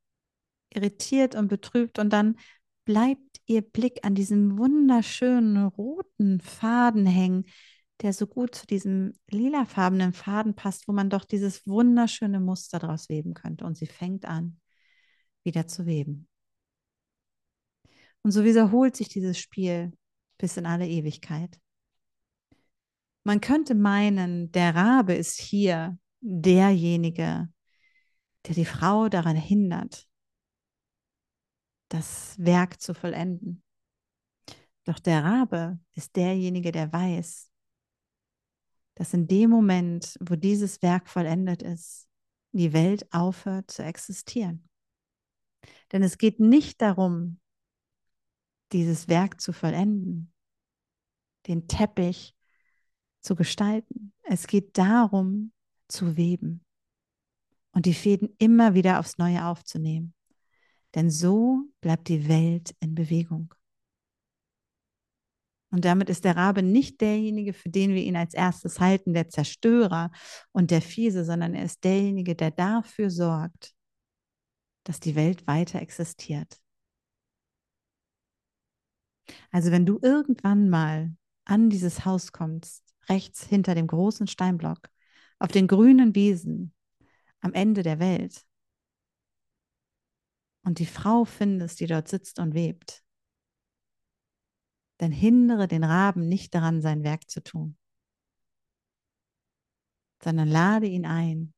irritiert 0.69 1.35
und 1.35 1.47
betrübt 1.47 1.99
und 1.99 2.11
dann 2.11 2.37
bleibt 2.85 3.39
ihr 3.45 3.61
Blick 3.61 3.99
an 4.03 4.15
diesem 4.15 4.57
wunderschönen 4.57 5.65
roten 5.65 6.39
Faden 6.39 7.05
hängen, 7.05 7.45
der 8.01 8.13
so 8.13 8.27
gut 8.27 8.55
zu 8.55 8.67
diesem 8.67 9.13
lilafarbenen 9.29 10.13
Faden 10.13 10.55
passt, 10.55 10.87
wo 10.87 10.93
man 10.93 11.09
doch 11.09 11.23
dieses 11.23 11.65
wunderschöne 11.67 12.39
Muster 12.39 12.79
draus 12.79 13.09
weben 13.09 13.33
könnte. 13.33 13.65
Und 13.65 13.77
sie 13.77 13.85
fängt 13.85 14.25
an, 14.25 14.59
wieder 15.43 15.67
zu 15.67 15.85
weben. 15.85 16.27
Und 18.23 18.31
so 18.31 18.43
wiederholt 18.43 18.95
sich 18.95 19.09
dieses 19.09 19.37
Spiel 19.37 19.93
bis 20.37 20.57
in 20.57 20.65
alle 20.65 20.87
Ewigkeit. 20.87 21.59
Man 23.23 23.39
könnte 23.39 23.75
meinen, 23.75 24.51
der 24.51 24.75
Rabe 24.75 25.13
ist 25.13 25.39
hier 25.39 25.97
derjenige, 26.19 27.49
der 28.47 28.55
die 28.55 28.65
Frau 28.65 29.07
daran 29.07 29.37
hindert, 29.37 30.07
das 31.93 32.35
Werk 32.39 32.81
zu 32.81 32.95
vollenden. 32.95 33.61
Doch 34.83 34.97
der 34.97 35.23
Rabe 35.23 35.79
ist 35.93 36.15
derjenige, 36.15 36.71
der 36.71 36.91
weiß, 36.91 37.51
dass 38.95 39.13
in 39.13 39.27
dem 39.27 39.51
Moment, 39.51 40.17
wo 40.19 40.35
dieses 40.35 40.81
Werk 40.81 41.07
vollendet 41.07 41.61
ist, 41.61 42.09
die 42.51 42.73
Welt 42.73 43.11
aufhört 43.13 43.69
zu 43.69 43.83
existieren. 43.83 44.67
Denn 45.91 46.01
es 46.01 46.17
geht 46.17 46.39
nicht 46.39 46.81
darum, 46.81 47.39
dieses 48.71 49.07
Werk 49.07 49.39
zu 49.39 49.53
vollenden, 49.53 50.33
den 51.45 51.67
Teppich 51.67 52.35
zu 53.21 53.35
gestalten. 53.35 54.13
Es 54.23 54.47
geht 54.47 54.79
darum, 54.79 55.53
zu 55.87 56.17
weben 56.17 56.65
und 57.71 57.85
die 57.85 57.93
Fäden 57.93 58.35
immer 58.39 58.73
wieder 58.73 58.99
aufs 58.99 59.19
Neue 59.19 59.45
aufzunehmen. 59.45 60.15
Denn 60.95 61.09
so 61.09 61.63
bleibt 61.81 62.07
die 62.07 62.27
Welt 62.27 62.75
in 62.79 62.95
Bewegung. 62.95 63.53
Und 65.71 65.85
damit 65.85 66.07
ist 66.09 66.23
der 66.23 66.37
Rabe 66.37 66.61
nicht 66.61 67.01
derjenige, 67.01 67.51
für 67.51 67.69
den 67.69 67.95
wir 67.95 68.03
ihn 68.03 68.15
als 68.15 68.35
erstes 68.35 68.79
halten, 68.79 69.13
der 69.13 69.29
Zerstörer 69.29 70.11
und 70.51 70.69
der 70.69 70.83
Fiese, 70.83 71.25
sondern 71.25 71.55
er 71.55 71.65
ist 71.65 71.83
derjenige, 71.83 72.35
der 72.35 72.51
dafür 72.51 73.09
sorgt, 73.09 73.73
dass 74.83 74.99
die 74.99 75.15
Welt 75.15 75.47
weiter 75.47 75.81
existiert. 75.81 76.61
Also 79.51 79.71
wenn 79.71 79.87
du 79.87 79.97
irgendwann 80.01 80.69
mal 80.69 81.11
an 81.45 81.71
dieses 81.71 82.05
Haus 82.05 82.31
kommst, 82.31 82.83
rechts 83.09 83.43
hinter 83.43 83.73
dem 83.73 83.87
großen 83.87 84.27
Steinblock, 84.27 84.89
auf 85.39 85.51
den 85.51 85.67
grünen 85.67 86.13
Wiesen 86.13 86.73
am 87.41 87.53
Ende 87.53 87.81
der 87.81 87.99
Welt, 87.99 88.45
und 90.63 90.79
die 90.79 90.85
Frau 90.85 91.25
findest, 91.25 91.79
die 91.79 91.87
dort 91.87 92.07
sitzt 92.07 92.39
und 92.39 92.53
webt, 92.53 93.03
dann 94.97 95.11
hindere 95.11 95.67
den 95.67 95.83
Raben 95.83 96.27
nicht 96.27 96.53
daran, 96.55 96.81
sein 96.81 97.03
Werk 97.03 97.29
zu 97.29 97.43
tun, 97.43 97.77
sondern 100.23 100.47
lade 100.47 100.87
ihn 100.87 101.05
ein, 101.05 101.53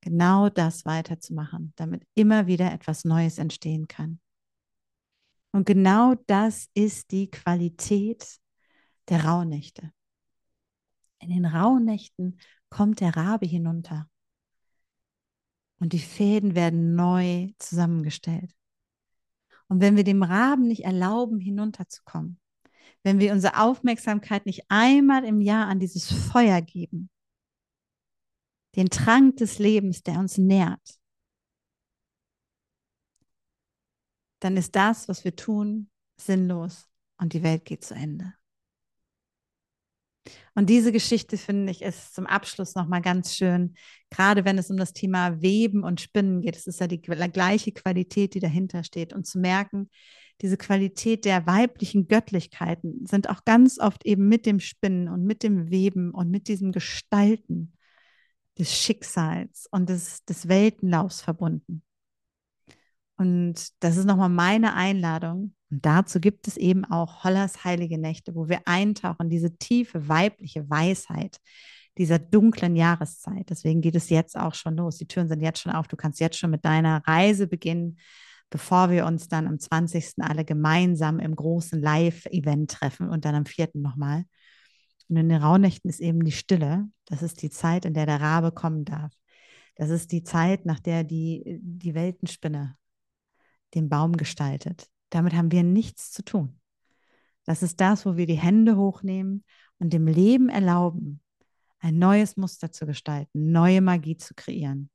genau 0.00 0.48
das 0.48 0.86
weiterzumachen, 0.86 1.72
damit 1.76 2.06
immer 2.14 2.46
wieder 2.46 2.72
etwas 2.72 3.04
Neues 3.04 3.38
entstehen 3.38 3.88
kann. 3.88 4.20
Und 5.52 5.66
genau 5.66 6.14
das 6.26 6.68
ist 6.74 7.10
die 7.10 7.30
Qualität 7.30 8.38
der 9.08 9.24
Rauhnächte. 9.24 9.92
In 11.20 11.30
den 11.30 11.46
Rauhnächten 11.46 12.38
kommt 12.70 13.00
der 13.00 13.16
Rabe 13.16 13.46
hinunter 13.46 14.08
und 15.80 15.92
die 15.92 15.98
Fäden 15.98 16.54
werden 16.54 16.94
neu 16.94 17.48
zusammengestellt. 17.58 18.54
Und 19.68 19.80
wenn 19.80 19.96
wir 19.96 20.04
dem 20.04 20.22
Raben 20.22 20.66
nicht 20.66 20.84
erlauben, 20.84 21.38
hinunterzukommen, 21.38 22.40
wenn 23.02 23.20
wir 23.20 23.32
unsere 23.32 23.60
Aufmerksamkeit 23.60 24.46
nicht 24.46 24.64
einmal 24.68 25.24
im 25.24 25.40
Jahr 25.40 25.66
an 25.66 25.78
dieses 25.78 26.10
Feuer 26.10 26.60
geben, 26.62 27.10
den 28.76 28.90
Trank 28.90 29.36
des 29.36 29.58
Lebens, 29.58 30.02
der 30.02 30.18
uns 30.18 30.38
nährt, 30.38 30.98
dann 34.40 34.56
ist 34.56 34.76
das, 34.76 35.08
was 35.08 35.24
wir 35.24 35.34
tun, 35.34 35.90
sinnlos 36.16 36.88
und 37.18 37.32
die 37.32 37.42
Welt 37.42 37.64
geht 37.64 37.84
zu 37.84 37.94
Ende. 37.94 38.34
Und 40.58 40.68
diese 40.68 40.90
Geschichte 40.90 41.36
finde 41.36 41.70
ich 41.70 41.82
ist 41.82 42.16
zum 42.16 42.26
Abschluss 42.26 42.74
nochmal 42.74 43.00
ganz 43.00 43.36
schön, 43.36 43.76
gerade 44.10 44.44
wenn 44.44 44.58
es 44.58 44.72
um 44.72 44.76
das 44.76 44.92
Thema 44.92 45.40
Weben 45.40 45.84
und 45.84 46.00
Spinnen 46.00 46.40
geht. 46.40 46.56
Es 46.56 46.66
ist 46.66 46.80
ja 46.80 46.88
die 46.88 47.00
gleiche 47.00 47.70
Qualität, 47.70 48.34
die 48.34 48.40
dahinter 48.40 48.82
steht. 48.82 49.12
Und 49.12 49.24
zu 49.24 49.38
merken, 49.38 49.88
diese 50.40 50.56
Qualität 50.56 51.24
der 51.24 51.46
weiblichen 51.46 52.08
Göttlichkeiten 52.08 53.06
sind 53.06 53.30
auch 53.30 53.44
ganz 53.44 53.78
oft 53.78 54.04
eben 54.04 54.26
mit 54.26 54.46
dem 54.46 54.58
Spinnen 54.58 55.08
und 55.08 55.22
mit 55.22 55.44
dem 55.44 55.70
Weben 55.70 56.10
und 56.10 56.28
mit 56.28 56.48
diesem 56.48 56.72
Gestalten 56.72 57.72
des 58.58 58.76
Schicksals 58.76 59.68
und 59.70 59.88
des, 59.88 60.24
des 60.24 60.48
Weltenlaufs 60.48 61.20
verbunden. 61.20 61.84
Und 63.16 63.68
das 63.78 63.96
ist 63.96 64.06
nochmal 64.06 64.28
meine 64.28 64.74
Einladung, 64.74 65.54
und 65.70 65.84
dazu 65.84 66.20
gibt 66.20 66.48
es 66.48 66.56
eben 66.56 66.84
auch 66.84 67.24
Hollers 67.24 67.64
heilige 67.64 67.98
Nächte, 67.98 68.34
wo 68.34 68.48
wir 68.48 68.60
eintauchen, 68.66 69.28
diese 69.28 69.56
tiefe 69.58 70.08
weibliche 70.08 70.68
Weisheit 70.70 71.38
dieser 71.98 72.18
dunklen 72.18 72.76
Jahreszeit. 72.76 73.50
Deswegen 73.50 73.80
geht 73.80 73.96
es 73.96 74.08
jetzt 74.08 74.38
auch 74.38 74.54
schon 74.54 74.76
los. 74.76 74.98
Die 74.98 75.08
Türen 75.08 75.28
sind 75.28 75.40
jetzt 75.40 75.60
schon 75.60 75.72
auf. 75.72 75.88
Du 75.88 75.96
kannst 75.96 76.20
jetzt 76.20 76.38
schon 76.38 76.50
mit 76.50 76.64
deiner 76.64 77.02
Reise 77.06 77.48
beginnen, 77.48 77.98
bevor 78.50 78.90
wir 78.90 79.04
uns 79.04 79.28
dann 79.28 79.46
am 79.46 79.58
20. 79.58 80.22
alle 80.22 80.44
gemeinsam 80.44 81.18
im 81.18 81.34
großen 81.34 81.80
Live-Event 81.82 82.70
treffen 82.70 83.08
und 83.10 83.24
dann 83.24 83.34
am 83.34 83.46
4. 83.46 83.70
nochmal. 83.74 84.24
Und 85.08 85.16
in 85.16 85.28
den 85.28 85.42
Rauhnächten 85.42 85.90
ist 85.90 86.00
eben 86.00 86.24
die 86.24 86.32
Stille. 86.32 86.88
Das 87.06 87.22
ist 87.22 87.42
die 87.42 87.50
Zeit, 87.50 87.84
in 87.84 87.94
der 87.94 88.06
der 88.06 88.20
Rabe 88.20 88.52
kommen 88.52 88.84
darf. 88.84 89.12
Das 89.74 89.90
ist 89.90 90.12
die 90.12 90.22
Zeit, 90.22 90.66
nach 90.66 90.80
der 90.80 91.04
die, 91.04 91.58
die 91.60 91.94
Weltenspinne 91.94 92.76
den 93.74 93.88
Baum 93.88 94.16
gestaltet. 94.16 94.88
Damit 95.10 95.34
haben 95.34 95.52
wir 95.52 95.62
nichts 95.62 96.12
zu 96.12 96.24
tun. 96.24 96.60
Das 97.44 97.62
ist 97.62 97.80
das, 97.80 98.04
wo 98.04 98.16
wir 98.16 98.26
die 98.26 98.38
Hände 98.38 98.76
hochnehmen 98.76 99.44
und 99.78 99.92
dem 99.92 100.06
Leben 100.06 100.48
erlauben, 100.48 101.20
ein 101.80 101.98
neues 101.98 102.36
Muster 102.36 102.72
zu 102.72 102.86
gestalten, 102.86 103.52
neue 103.52 103.80
Magie 103.80 104.16
zu 104.16 104.34
kreieren, 104.34 104.90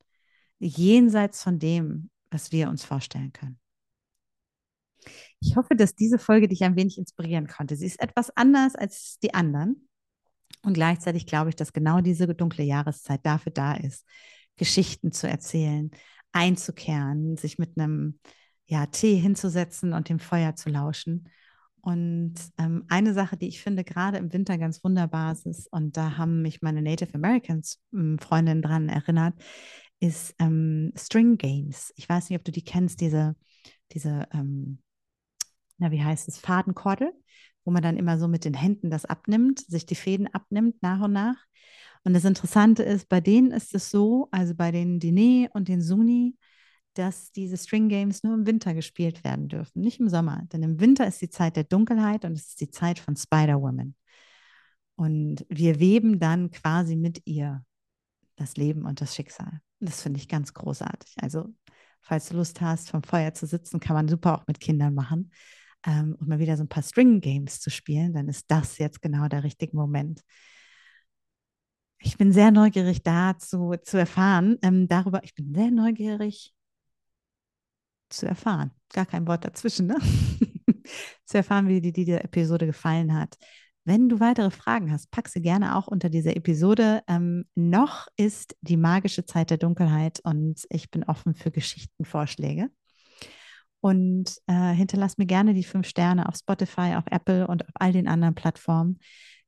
jenseits 0.60 1.41
von 1.41 1.60
dem, 1.60 2.10
was 2.30 2.52
wir 2.52 2.69
uns 2.69 2.84
vorstellen 2.84 3.32
können. 3.34 3.60
Ich 5.39 5.56
hoffe, 5.56 5.76
dass 5.76 5.95
diese 5.95 6.19
Folge 6.19 6.47
dich 6.47 6.63
ein 6.63 6.76
wenig 6.76 6.97
inspirieren 6.97 7.47
konnte. 7.47 7.76
Sie 7.76 7.86
ist 7.86 8.02
etwas 8.02 8.30
anders 8.36 8.76
als 8.76 9.17
die 9.21 9.34
anderen. 9.34 9.88
Und 10.62 10.73
gleichzeitig 10.73 11.26
glaube 11.26 11.49
ich, 11.49 11.56
dass 11.56 11.73
genau 11.73 11.99
diese 11.99 12.28
dunkle 12.34 12.63
Jahreszeit 12.63 13.26
dafür 13.26 13.52
da 13.52 13.73
ist, 13.73 14.06
Geschichten 14.56 15.12
zu 15.12 15.28
erzählen, 15.28 15.91
einzukehren, 16.32 17.36
sich 17.38 17.58
mit 17.58 17.78
einem 17.78 18.19
ja, 18.65 18.86
Tee 18.88 19.15
hinzusetzen 19.15 19.93
und 19.93 20.10
dem 20.10 20.19
Feuer 20.19 20.56
zu 20.56 20.69
lauschen. 20.69 21.30
Und 21.82 22.36
ähm, 22.58 22.86
eine 22.88 23.13
Sache, 23.13 23.36
die 23.36 23.47
ich 23.47 23.62
finde 23.62 23.84
gerade 23.84 24.17
im 24.17 24.32
Winter 24.32 24.58
ganz 24.58 24.84
wunderbar 24.84 25.34
ist, 25.34 25.67
und 25.71 25.97
da 25.97 26.17
haben 26.17 26.41
mich 26.41 26.62
meine 26.62 26.82
Native 26.82 27.13
Americans 27.13 27.82
ähm, 27.93 28.17
Freundinnen 28.19 28.62
dran 28.62 28.88
erinnert, 28.88 29.36
ist 29.99 30.34
ähm, 30.39 30.93
String 30.95 31.38
Games. 31.38 31.91
Ich 31.97 32.08
weiß 32.08 32.30
nicht, 32.30 32.39
ob 32.39 32.45
du 32.45 32.52
die 32.52 32.63
kennst, 32.63 33.02
diese, 33.02 33.36
diese 33.91 34.28
ähm, 34.34 34.80
na, 35.78 35.91
wie 35.91 36.04
heißt 36.04 36.28
es, 36.28 36.38
Fadenkordel, 36.38 37.12
wo 37.65 37.71
man 37.71 37.84
dann 37.84 37.97
immer 37.97 38.17
so 38.17 38.28
mit 38.28 38.45
den 38.45 38.54
Händen 38.54 38.89
das 38.89 39.06
abnimmt, 39.06 39.60
sich 39.60 39.86
die 39.86 39.95
Fäden 39.95 40.28
abnimmt 40.34 40.82
nach 40.82 41.02
und 41.02 41.13
nach. 41.13 41.36
Und 42.04 42.13
das 42.13 42.26
Interessante 42.26 42.84
ist, 42.84 43.08
bei 43.10 43.21
denen 43.21 43.52
ist 43.52 43.73
es 43.76 43.89
so, 43.89 44.28
also 44.32 44.56
bei 44.56 44.71
den 44.71 44.99
Dine 44.99 45.49
und 45.54 45.67
den 45.67 45.82
Suni, 45.82 46.38
dass 46.93 47.32
diese 47.32 47.58
String 47.58 47.89
Games 47.89 48.23
nur 48.23 48.34
im 48.34 48.45
Winter 48.45 48.73
gespielt 48.73 49.23
werden 49.23 49.47
dürfen, 49.47 49.82
nicht 49.82 49.99
im 49.99 50.10
Sommer. 50.10 50.43
Denn 50.51 50.63
im 50.63 50.79
Winter 50.79 51.08
ist 51.08 51.21
die 51.21 51.29
Zeit 51.29 51.56
der 51.56 51.63
Dunkelheit 51.63 52.25
und 52.25 52.34
es 52.34 52.49
ist 52.49 52.62
die 52.62 52.69
Zeit 52.69 52.99
von 52.99 53.15
Spider-Woman. 53.15 53.95
Und 54.95 55.45
wir 55.49 55.79
weben 55.79 56.19
dann 56.19 56.51
quasi 56.51 56.95
mit 56.95 57.21
ihr 57.25 57.65
das 58.36 58.58
Leben 58.58 58.86
und 58.86 59.01
das 59.01 59.15
Schicksal. 59.15 59.60
Das 59.79 60.01
finde 60.01 60.19
ich 60.19 60.27
ganz 60.27 60.53
großartig. 60.53 61.15
Also, 61.21 61.53
falls 62.01 62.29
du 62.29 62.38
Lust 62.38 62.62
hast, 62.62 62.89
vom 62.89 63.03
Feuer 63.03 63.34
zu 63.34 63.45
sitzen, 63.45 63.79
kann 63.79 63.95
man 63.95 64.08
super 64.08 64.38
auch 64.38 64.47
mit 64.47 64.60
Kindern 64.60 64.93
machen. 64.93 65.32
Ähm, 65.86 66.15
und 66.19 66.27
mal 66.29 66.39
wieder 66.39 66.58
so 66.58 66.63
ein 66.63 66.69
paar 66.69 66.84
String 66.84 67.19
Games 67.21 67.60
zu 67.60 67.69
spielen, 67.69 68.13
dann 68.13 68.29
ist 68.29 68.45
das 68.49 68.77
jetzt 68.77 69.01
genau 69.01 69.27
der 69.27 69.43
richtige 69.43 69.75
Moment. 69.75 70.21
Ich 71.99 72.17
bin 72.17 72.32
sehr 72.32 72.51
neugierig 72.51 73.03
dazu 73.03 73.75
zu 73.84 73.97
erfahren, 73.97 74.58
ähm, 74.62 74.88
darüber, 74.88 75.23
ich 75.23 75.36
bin 75.36 75.53
sehr 75.53 75.71
neugierig 75.71 76.53
zu 78.13 78.28
erfahren, 78.28 78.71
gar 78.93 79.06
kein 79.06 79.28
Wort 79.28 79.45
dazwischen, 79.45 79.88
ne? 79.88 79.97
zu 81.26 81.38
erfahren, 81.38 81.67
wie 81.67 81.82
dir 81.82 81.93
diese 81.93 82.23
Episode 82.23 82.65
gefallen 82.65 83.13
hat. 83.13 83.38
Wenn 83.86 84.08
du 84.08 84.21
weitere 84.21 84.49
Fragen 84.49 84.91
hast, 84.91 85.12
pack 85.12 85.28
sie 85.28 85.41
gerne 85.41 85.76
auch 85.76 85.88
unter 85.88 86.10
dieser 86.10 86.36
Episode. 86.38 87.02
Ähm, 87.08 87.45
noch 87.56 88.08
ist 88.15 88.56
die 88.62 88.78
magische 88.78 89.26
Zeit 89.26 89.49
der 89.49 89.58
Dunkelheit 89.58 90.21
und 90.23 90.65
ich 90.69 90.89
bin 90.89 91.04
offen 91.04 91.36
für 91.36 91.52
Geschichtenvorschläge. 91.52 92.69
Und 93.82 94.38
äh, 94.47 94.71
hinterlass 94.71 95.17
mir 95.17 95.26
gerne 95.26 95.54
die 95.54 95.65
fünf 95.65 95.88
Sterne 95.88 96.30
auf 96.30 96.38
Spotify, 96.38 96.95
auf 96.95 97.04
Apple 97.12 97.45
und 97.47 97.67
auf 97.67 97.73
all 97.76 97.91
den 97.91 98.08
anderen 98.08 98.36
Plattformen. 98.36 98.99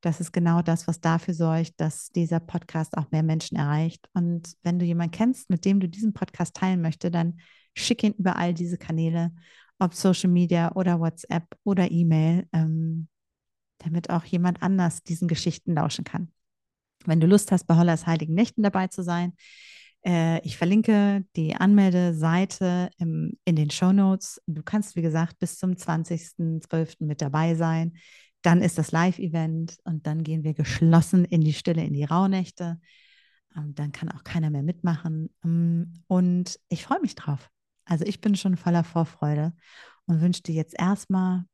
Das 0.02 0.20
ist 0.20 0.34
genau 0.34 0.62
das, 0.62 0.86
was 0.86 1.00
dafür 1.00 1.34
sorgt, 1.34 1.74
dass 1.78 2.10
dieser 2.10 2.42
Podcast 2.42 2.98
auch 2.98 3.10
mehr 3.12 3.24
Menschen 3.24 3.58
erreicht. 3.58 4.10
Und 4.14 4.54
wenn 4.62 4.78
du 4.78 4.86
jemanden 4.86 5.12
kennst, 5.12 5.50
mit 5.50 5.64
dem 5.64 5.80
du 5.80 5.88
diesen 5.88 6.12
Podcast 6.12 6.54
teilen 6.54 6.82
möchtest, 6.82 7.16
dann 7.16 7.40
schick 7.76 8.04
ihn 8.04 8.14
über 8.14 8.38
all 8.38 8.54
diese 8.54 8.78
Kanäle, 8.78 9.32
ob 9.80 9.94
Social 9.94 10.30
Media 10.30 10.74
oder 10.74 11.00
WhatsApp 11.00 11.46
oder 11.64 11.92
E-Mail, 11.92 12.48
ähm, 12.54 13.08
damit 13.80 14.10
auch 14.10 14.26
jemand 14.26 14.64
anders 14.64 15.04
diesen 15.04 15.28
Geschichten 15.28 15.74
lauschen 15.76 16.06
kann. 16.06 16.32
Wenn 17.06 17.20
du 17.20 17.28
Lust 17.28 17.52
hast, 17.52 17.66
bei 17.68 17.76
Hollers 17.76 18.08
Heiligen 18.08 18.34
Nächten 18.34 18.64
dabei 18.64 18.88
zu 18.88 19.04
sein, 19.04 19.34
äh, 20.06 20.40
ich 20.46 20.58
verlinke 20.58 21.26
die 21.36 21.56
Anmeldeseite 21.56 22.90
im, 22.98 23.38
in 23.44 23.56
den 23.56 23.72
Show 23.72 23.92
Notes. 23.92 24.42
Du 24.48 24.64
kannst, 24.64 24.96
wie 24.96 25.02
gesagt, 25.02 25.40
bis 25.40 25.58
zum 25.58 25.74
20.12. 25.74 27.06
mit 27.06 27.22
dabei 27.22 27.56
sein. 27.56 27.98
Dann 28.42 28.62
ist 28.62 28.78
das 28.78 28.92
Live-Event 28.92 29.78
und 29.84 30.06
dann 30.06 30.24
gehen 30.24 30.44
wir 30.44 30.54
geschlossen 30.54 31.26
in 31.26 31.42
die 31.42 31.54
Stille, 31.54 31.84
in 31.84 31.94
die 31.94 32.04
Rauhnächte. 32.04 32.80
Ähm, 33.58 33.74
dann 33.74 33.92
kann 33.92 34.10
auch 34.10 34.24
keiner 34.24 34.52
mehr 34.52 34.64
mitmachen. 34.64 35.30
Ähm, 35.44 35.94
und 36.08 36.60
ich 36.70 36.84
freue 36.84 37.02
mich 37.02 37.16
drauf. 37.16 37.50
Also 37.86 38.06
ich 38.06 38.22
bin 38.22 38.36
schon 38.36 38.58
voller 38.58 38.84
Vorfreude 38.84 39.54
und 40.06 40.22
wünsche 40.22 40.44
dir 40.44 40.56
jetzt 40.56 40.78
erstmal 40.78 41.46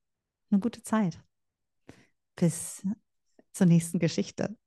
eine 0.50 0.60
gute 0.60 0.82
Zeit. 0.84 1.22
Bis 2.36 2.86
zur 3.52 3.68
nächsten 3.68 4.00
Geschichte. 4.00 4.58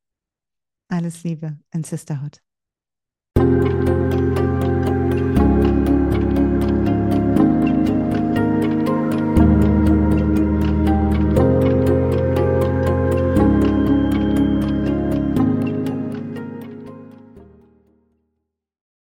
Alles 0.88 1.24
Liebe 1.24 1.58
in 1.72 1.82
Sisterhood. 1.82 2.40